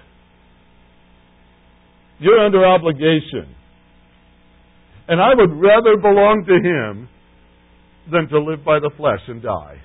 You're 2.20 2.40
under 2.40 2.66
obligation. 2.66 3.54
And 5.08 5.22
I 5.22 5.30
would 5.36 5.52
rather 5.52 5.98
belong 5.98 6.46
to 6.48 6.54
Him 6.54 7.10
than 8.12 8.28
to 8.30 8.40
live 8.40 8.64
by 8.64 8.80
the 8.80 8.92
flesh 8.96 9.20
and 9.28 9.42
die. 9.42 9.82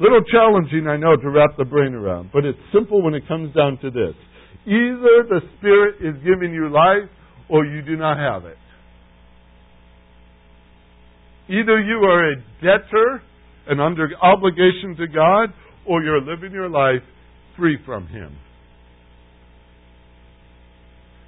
Little 0.00 0.22
challenging, 0.32 0.88
I 0.88 0.96
know, 0.96 1.14
to 1.16 1.30
wrap 1.30 1.56
the 1.56 1.64
brain 1.64 1.94
around, 1.94 2.30
but 2.32 2.44
it's 2.44 2.58
simple 2.72 3.02
when 3.02 3.14
it 3.14 3.28
comes 3.28 3.54
down 3.54 3.78
to 3.82 3.90
this. 3.90 4.14
Either 4.66 5.26
the 5.28 5.40
Spirit 5.58 5.96
is 6.00 6.16
giving 6.24 6.52
you 6.52 6.70
life 6.72 7.08
or 7.48 7.64
you 7.64 7.82
do 7.82 7.96
not 7.96 8.16
have 8.16 8.44
it. 8.44 8.56
Either 11.48 11.80
you 11.80 11.98
are 11.98 12.32
a 12.32 12.36
debtor 12.62 13.22
and 13.68 13.80
under 13.80 14.08
obligation 14.20 14.96
to 14.98 15.06
God, 15.06 15.50
or 15.86 16.02
you're 16.02 16.20
living 16.20 16.52
your 16.52 16.68
life 16.68 17.02
free 17.56 17.78
from 17.84 18.06
Him. 18.06 18.36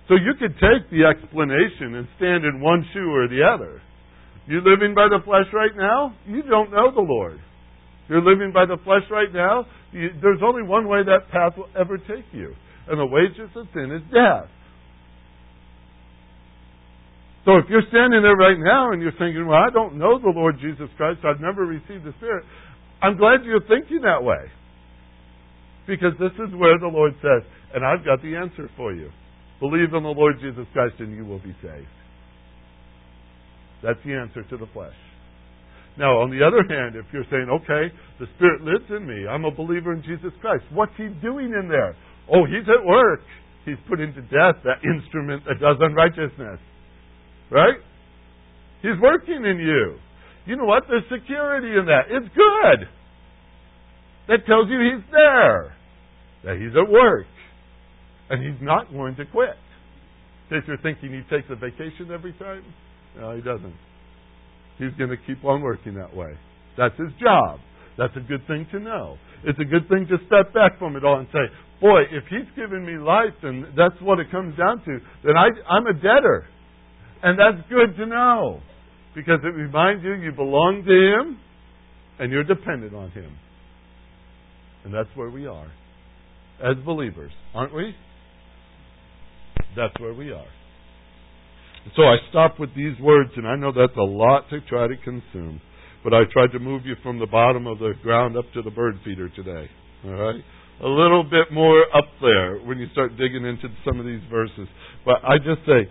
So 0.09 0.15
you 0.15 0.35
could 0.39 0.55
take 0.55 0.91
the 0.91 1.05
explanation 1.09 1.95
and 1.97 2.09
stand 2.17 2.45
in 2.45 2.61
one 2.61 2.85
shoe 2.93 3.11
or 3.11 3.27
the 3.29 3.41
other. 3.43 3.81
You're 4.47 4.63
living 4.63 4.95
by 4.95 5.09
the 5.09 5.25
flesh 5.25 5.47
right 5.55 5.75
now? 5.75 6.15
You 6.27 6.43
don't 6.43 6.71
know 6.71 6.93
the 6.95 7.01
Lord. 7.01 7.41
You're 8.09 8.21
living 8.21 8.53
by 8.53 8.67
the 8.67 8.77
flesh 8.85 9.05
right 9.11 9.33
now? 9.33 9.65
You, 9.93 10.11
there's 10.21 10.41
only 10.45 10.63
one 10.63 10.89
way 10.89 11.01
that 11.05 11.31
path 11.33 11.57
will 11.57 11.71
ever 11.79 11.97
take 11.97 12.27
you. 12.33 12.55
And 12.87 13.01
the 13.01 13.07
wages 13.07 13.49
of 13.57 13.67
sin 13.73 13.91
is 13.93 14.03
death. 14.13 14.51
So 17.45 17.57
if 17.61 17.69
you're 17.69 17.85
standing 17.89 18.23
there 18.23 18.37
right 18.37 18.57
now 18.59 18.93
and 18.93 19.03
you're 19.03 19.13
thinking, 19.13 19.47
well, 19.47 19.61
I 19.61 19.69
don't 19.69 19.99
know 19.99 20.19
the 20.19 20.33
Lord 20.35 20.57
Jesus 20.61 20.89
Christ, 20.97 21.21
I've 21.25 21.41
never 21.41 21.67
received 21.67 22.05
the 22.05 22.15
Spirit, 22.17 22.45
I'm 23.03 23.19
glad 23.19 23.45
you're 23.45 23.61
thinking 23.61 24.01
that 24.03 24.25
way. 24.25 24.49
Because 25.87 26.17
this 26.19 26.33
is 26.41 26.55
where 26.57 26.79
the 26.79 26.89
Lord 26.89 27.13
says, 27.21 27.45
and 27.75 27.85
I've 27.85 28.05
got 28.05 28.23
the 28.23 28.37
answer 28.37 28.71
for 28.77 28.95
you. 28.95 29.11
Believe 29.61 29.93
in 29.93 30.03
the 30.03 30.17
Lord 30.17 30.37
Jesus 30.41 30.65
Christ 30.73 30.97
and 30.99 31.15
you 31.15 31.27
will 31.27 31.39
be 31.39 31.55
saved. 31.61 31.93
That's 33.83 34.01
the 34.07 34.15
answer 34.15 34.43
to 34.49 34.57
the 34.57 34.67
flesh. 34.73 34.97
Now, 35.99 36.25
on 36.25 36.31
the 36.31 36.41
other 36.41 36.65
hand, 36.65 36.97
if 36.97 37.05
you're 37.13 37.29
saying, 37.31 37.47
okay, 37.63 37.93
the 38.19 38.27
Spirit 38.37 38.63
lives 38.63 38.89
in 38.89 39.07
me, 39.07 39.29
I'm 39.29 39.45
a 39.45 39.53
believer 39.53 39.93
in 39.93 40.03
Jesus 40.03 40.33
Christ, 40.41 40.65
what's 40.73 40.97
He 40.97 41.09
doing 41.21 41.53
in 41.53 41.69
there? 41.69 41.95
Oh, 42.33 42.47
He's 42.47 42.67
at 42.67 42.85
work. 42.85 43.21
He's 43.65 43.79
putting 43.89 44.13
to 44.15 44.23
death 44.23 44.65
that 44.65 44.81
instrument 44.83 45.45
that 45.45 45.61
does 45.61 45.77
unrighteousness. 45.79 46.59
Right? 47.51 47.77
He's 48.83 49.01
working 49.01 49.45
in 49.45 49.59
you. 49.59 49.99
You 50.47 50.57
know 50.57 50.65
what? 50.65 50.85
There's 50.89 51.05
security 51.11 51.79
in 51.79 51.87
that. 51.87 52.11
It's 52.11 52.29
good. 52.35 52.89
That 54.29 54.47
tells 54.47 54.69
you 54.69 54.79
he's 54.81 55.05
there. 55.11 55.75
That 56.45 56.57
he's 56.57 56.77
at 56.77 56.91
work. 56.91 57.27
And 58.31 58.43
he's 58.43 58.61
not 58.63 58.91
going 58.93 59.17
to 59.17 59.25
quit. 59.27 59.57
In 60.51 60.61
case 60.61 60.69
you're 60.69 60.79
thinking 60.79 61.13
he 61.13 61.23
takes 61.35 61.49
a 61.51 61.57
vacation 61.57 62.11
every 62.13 62.33
time. 62.35 62.65
No, 63.19 63.35
he 63.35 63.43
doesn't. 63.43 63.75
He's 64.79 64.93
going 64.99 65.11
to 65.11 65.17
keep 65.27 65.45
on 65.45 65.63
working 65.63 65.95
that 65.95 66.15
way. 66.15 66.35
That's 66.77 66.99
his 66.99 67.11
job. 67.21 67.61
That's 67.97 68.15
a 68.17 68.21
good 68.21 68.47
thing 68.47 68.67
to 68.73 68.81
know. 68.81 69.17
It's 69.45 69.59
a 69.61 69.65
good 69.65 69.89
thing 69.89 70.07
to 70.09 70.17
step 70.27 70.53
back 70.53 70.79
from 70.79 70.97
it 70.97 71.05
all 71.05 71.19
and 71.19 71.29
say, 71.33 71.47
boy, 71.81 72.03
if 72.11 72.25
he's 72.29 72.49
given 72.57 72.85
me 72.85 72.99
life 72.99 73.37
and 73.43 73.67
that's 73.77 73.95
what 74.03 74.19
it 74.19 74.31
comes 74.31 74.57
down 74.59 74.83
to, 74.85 74.99
then 75.25 75.37
I, 75.37 75.49
I'm 75.71 75.87
a 75.87 75.95
debtor. 75.95 76.47
And 77.25 77.39
that's 77.39 77.67
good 77.71 77.97
to 77.97 78.07
know 78.07 78.61
because 79.15 79.41
it 79.43 79.55
reminds 79.55 80.05
you 80.05 80.13
you 80.13 80.31
belong 80.31 80.85
to 80.85 80.93
Him 80.93 81.39
and 82.19 82.31
you're 82.31 82.45
dependent 82.45 82.95
on 82.95 83.11
Him. 83.13 83.35
And 84.85 84.93
that's 84.93 85.09
where 85.15 85.31
we 85.31 85.47
are 85.47 85.73
as 86.63 86.77
believers, 86.85 87.33
aren't 87.55 87.75
we? 87.75 87.95
That's 89.75 89.99
where 89.99 90.13
we 90.13 90.33
are. 90.33 90.47
So 91.97 92.03
I 92.03 92.17
stop 92.31 92.61
with 92.61 92.71
these 92.77 92.99
words, 93.01 93.31
and 93.37 93.47
I 93.47 93.57
know 93.57 93.73
that's 93.73 93.97
a 93.97 94.03
lot 94.03 94.49
to 94.51 94.61
try 94.69 94.87
to 94.87 94.97
consume, 95.03 95.61
but 96.03 96.15
I 96.15 96.23
tried 96.33 96.53
to 96.53 96.59
move 96.59 96.83
you 96.85 96.95
from 97.03 97.19
the 97.19 97.27
bottom 97.27 97.67
of 97.67 97.79
the 97.79 97.93
ground 98.03 98.37
up 98.37 98.45
to 98.55 98.63
the 98.63 98.71
bird 98.71 98.97
feeder 99.05 99.29
today. 99.31 99.69
All 100.05 100.13
right? 100.13 100.41
A 100.83 100.89
little 100.89 101.25
bit 101.25 101.53
more 101.53 101.85
up 101.97 102.09
there 102.21 102.59
when 102.59 102.79
you 102.79 102.87
start 102.93 103.17
digging 103.17 103.47
into 103.47 103.69
some 103.85 103.99
of 104.01 104.07
these 104.07 104.23
verses. 104.31 104.69
But 105.05 105.25
I 105.25 105.39
just 105.39 105.65
say, 105.67 105.89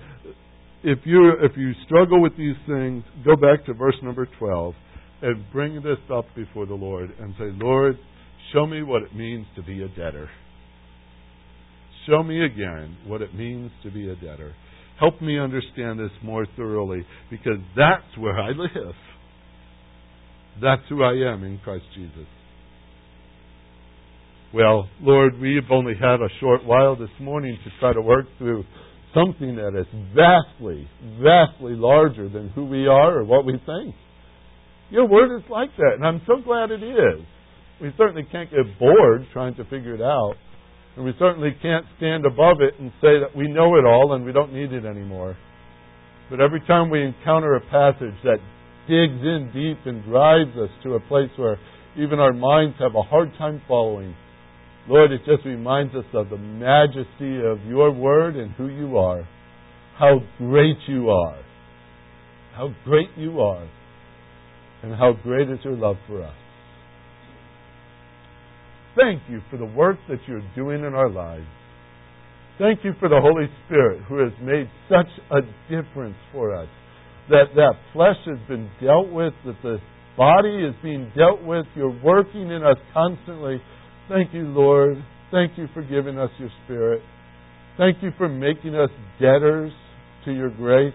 if 0.84 1.00
you 1.06 1.32
if 1.42 1.56
you 1.58 1.72
struggle 1.86 2.22
with 2.22 2.38
these 2.38 2.56
things, 2.68 3.04
go 3.24 3.36
back 3.36 3.66
to 3.66 3.74
verse 3.74 3.96
number 4.04 4.28
twelve 4.38 4.74
and 5.22 5.44
bring 5.52 5.76
this 5.76 6.00
up 6.14 6.26
before 6.36 6.66
the 6.66 6.74
Lord 6.74 7.12
and 7.20 7.34
say, 7.38 7.50
Lord, 7.54 7.98
show 8.52 8.68
me 8.68 8.84
what 8.84 9.04
it 9.04 9.16
means 9.16 9.46
to 9.56 9.64
be 9.64 9.82
a 9.82 9.88
debtor. 9.88 10.30
Show 12.08 12.24
me 12.24 12.44
again 12.44 12.98
what 13.08 13.22
it 13.22 13.34
means 13.34 13.72
to 13.84 13.92
be 13.92 14.10
a 14.10 14.16
debtor. 14.16 14.54
Help 15.00 15.22
me 15.22 15.40
understand 15.40 16.00
this 16.00 16.12
more 16.22 16.46
thoroughly 16.58 17.06
because 17.32 17.60
that's 17.76 18.18
where 18.18 18.38
I 18.38 18.50
live. 18.50 18.96
That's 20.62 20.84
who 20.90 21.04
I 21.04 21.14
am 21.34 21.44
in 21.44 21.60
Christ 21.64 21.86
Jesus. 21.96 22.28
Well, 24.54 24.88
Lord, 25.02 25.40
we've 25.40 25.72
only 25.72 25.94
had 25.96 26.22
a 26.22 26.30
short 26.40 26.64
while 26.64 26.96
this 26.96 27.10
morning 27.20 27.58
to 27.64 27.72
try 27.80 27.94
to 27.94 28.02
work 28.02 28.26
through 28.38 28.66
something 29.14 29.56
that 29.56 29.78
is 29.80 29.88
vastly, 30.16 30.88
vastly 31.22 31.74
larger 31.76 32.30
than 32.30 32.50
who 32.50 32.66
we 32.66 32.88
are 32.88 33.20
or 33.20 33.26
what 33.26 33.46
we 33.46 33.54
think. 33.66 33.96
Your 34.90 35.08
word 35.08 35.36
is 35.38 35.44
like 35.50 35.76
that, 35.78 35.94
and 35.96 36.06
I'm 36.06 36.22
so 36.28 36.42
glad 36.44 36.72
it 36.72 36.84
is. 36.84 37.26
We 37.82 37.92
certainly 37.98 38.28
can't 38.32 38.50
get 38.50 38.80
bored 38.80 39.26
trying 39.34 39.56
to 39.56 39.64
figure 39.66 39.96
it 39.96 40.02
out. 40.02 40.36
And 40.96 41.06
we 41.06 41.14
certainly 41.18 41.56
can't 41.62 41.86
stand 41.98 42.26
above 42.26 42.62
it 42.62 42.80
and 42.80 42.92
say 43.02 43.18
that 43.20 43.36
we 43.36 43.48
know 43.48 43.76
it 43.78 43.86
all 43.86 44.14
and 44.14 44.24
we 44.24 44.32
don't 44.32 44.54
need 44.54 44.72
it 44.72 44.86
anymore. 44.86 45.36
But 46.30 46.40
every 46.40 46.62
time 46.62 46.90
we 46.90 47.04
encounter 47.04 47.56
a 47.56 47.62
passage 47.62 48.16
that 48.24 48.38
digs 48.88 49.22
in 49.22 49.50
deep 49.54 49.80
and 49.86 50.04
drives 50.06 50.56
us 50.58 50.70
to 50.84 50.94
a 50.94 51.00
place 51.02 51.32
where 51.38 51.58
even 51.98 52.20
our 52.20 52.34
minds 52.34 52.76
have 52.80 52.96
a 52.96 53.02
hard 53.02 53.32
time 53.38 53.62
following, 53.68 54.16
Lord, 54.88 55.12
it 55.12 55.22
just 55.26 55.46
reminds 55.46 55.96
us 55.96 56.06
of 56.14 56.30
the 56.30 56.38
majesty 56.38 57.40
of 57.46 57.66
your 57.66 57.92
word 57.92 58.36
and 58.36 58.52
who 58.54 58.68
you 58.68 58.98
are. 58.98 59.28
How 59.98 60.20
great 60.38 60.78
you 60.88 61.10
are. 61.10 61.42
How 62.56 62.70
great 62.84 63.10
you 63.16 63.40
are. 63.40 63.68
And 64.84 64.94
how 64.94 65.14
great 65.24 65.50
is 65.50 65.60
your 65.64 65.78
love 65.78 65.96
for 66.08 66.24
us. 66.24 66.36
Thank 68.96 69.22
you 69.30 69.42
for 69.50 69.58
the 69.58 69.66
work 69.66 69.98
that 70.10 70.20
you're 70.28 70.44
doing 70.56 70.84
in 70.84 70.94
our 70.94 71.10
lives. 71.10 71.48
Thank 72.60 72.84
you 72.84 72.92
for 73.00 73.10
the 73.10 73.20
Holy 73.20 73.48
Spirit 73.66 74.04
who 74.08 74.20
has 74.20 74.34
made 74.42 74.70
such 74.88 75.10
a 75.32 75.42
difference 75.70 76.18
for 76.32 76.56
us. 76.56 76.68
That 77.30 77.46
that 77.56 77.74
flesh 77.94 78.18
has 78.26 78.38
been 78.48 78.70
dealt 78.82 79.12
with, 79.12 79.34
that 79.46 79.56
the 79.64 79.78
body 80.16 80.64
is 80.64 80.76
being 80.84 81.12
dealt 81.18 81.42
with. 81.42 81.66
You're 81.76 81.98
working 82.04 82.52
in 82.52 82.62
us 82.64 82.78
constantly. 82.94 83.62
Thank 84.10 84.34
you, 84.34 84.44
Lord. 84.44 85.04
Thank 85.32 85.58
you 85.58 85.68
for 85.74 85.82
giving 85.82 86.20
us 86.20 86.30
your 86.38 86.50
Spirit. 86.66 87.02
Thank 87.78 88.04
you 88.04 88.12
for 88.18 88.30
making 88.30 88.76
us 88.76 88.90
debtors 89.20 89.72
to 90.26 90.32
your 90.32 90.50
grace. 90.50 90.94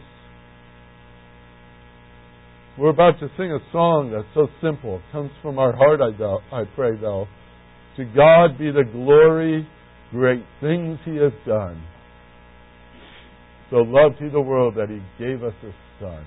We're 2.79 2.91
about 2.91 3.19
to 3.19 3.29
sing 3.37 3.51
a 3.51 3.59
song 3.73 4.13
that's 4.13 4.33
so 4.35 4.47
simple. 4.63 4.97
It 4.97 5.03
comes 5.11 5.33
from 5.43 5.59
our 5.59 5.75
heart, 5.75 6.01
I, 6.01 6.17
do, 6.17 6.39
I 6.53 6.63
pray, 6.77 6.97
though. 7.01 7.27
To 7.97 8.05
God 8.05 8.57
be 8.57 8.71
the 8.71 8.85
glory, 8.85 9.67
great 10.13 10.45
things 10.61 10.99
He 11.05 11.17
has 11.17 11.33
done. 11.45 11.83
So 13.71 13.79
loved 13.79 14.17
He 14.21 14.29
the 14.29 14.41
world 14.41 14.77
that 14.77 14.89
He 14.89 15.01
gave 15.19 15.43
us 15.43 15.55
a 15.65 15.73
Son. 16.01 16.25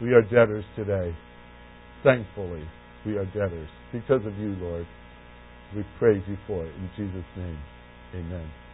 We 0.00 0.12
are 0.12 0.22
debtors 0.22 0.64
today. 0.76 1.16
Thankfully, 2.04 2.62
we 3.06 3.16
are 3.16 3.26
debtors. 3.26 3.70
Because 3.92 4.26
of 4.26 4.36
you, 4.38 4.56
Lord. 4.60 4.86
We 5.74 5.84
praise 5.98 6.22
you 6.28 6.38
for 6.46 6.64
it. 6.64 6.72
In 6.76 6.90
Jesus' 6.96 7.26
name, 7.36 7.58
amen. 8.14 8.65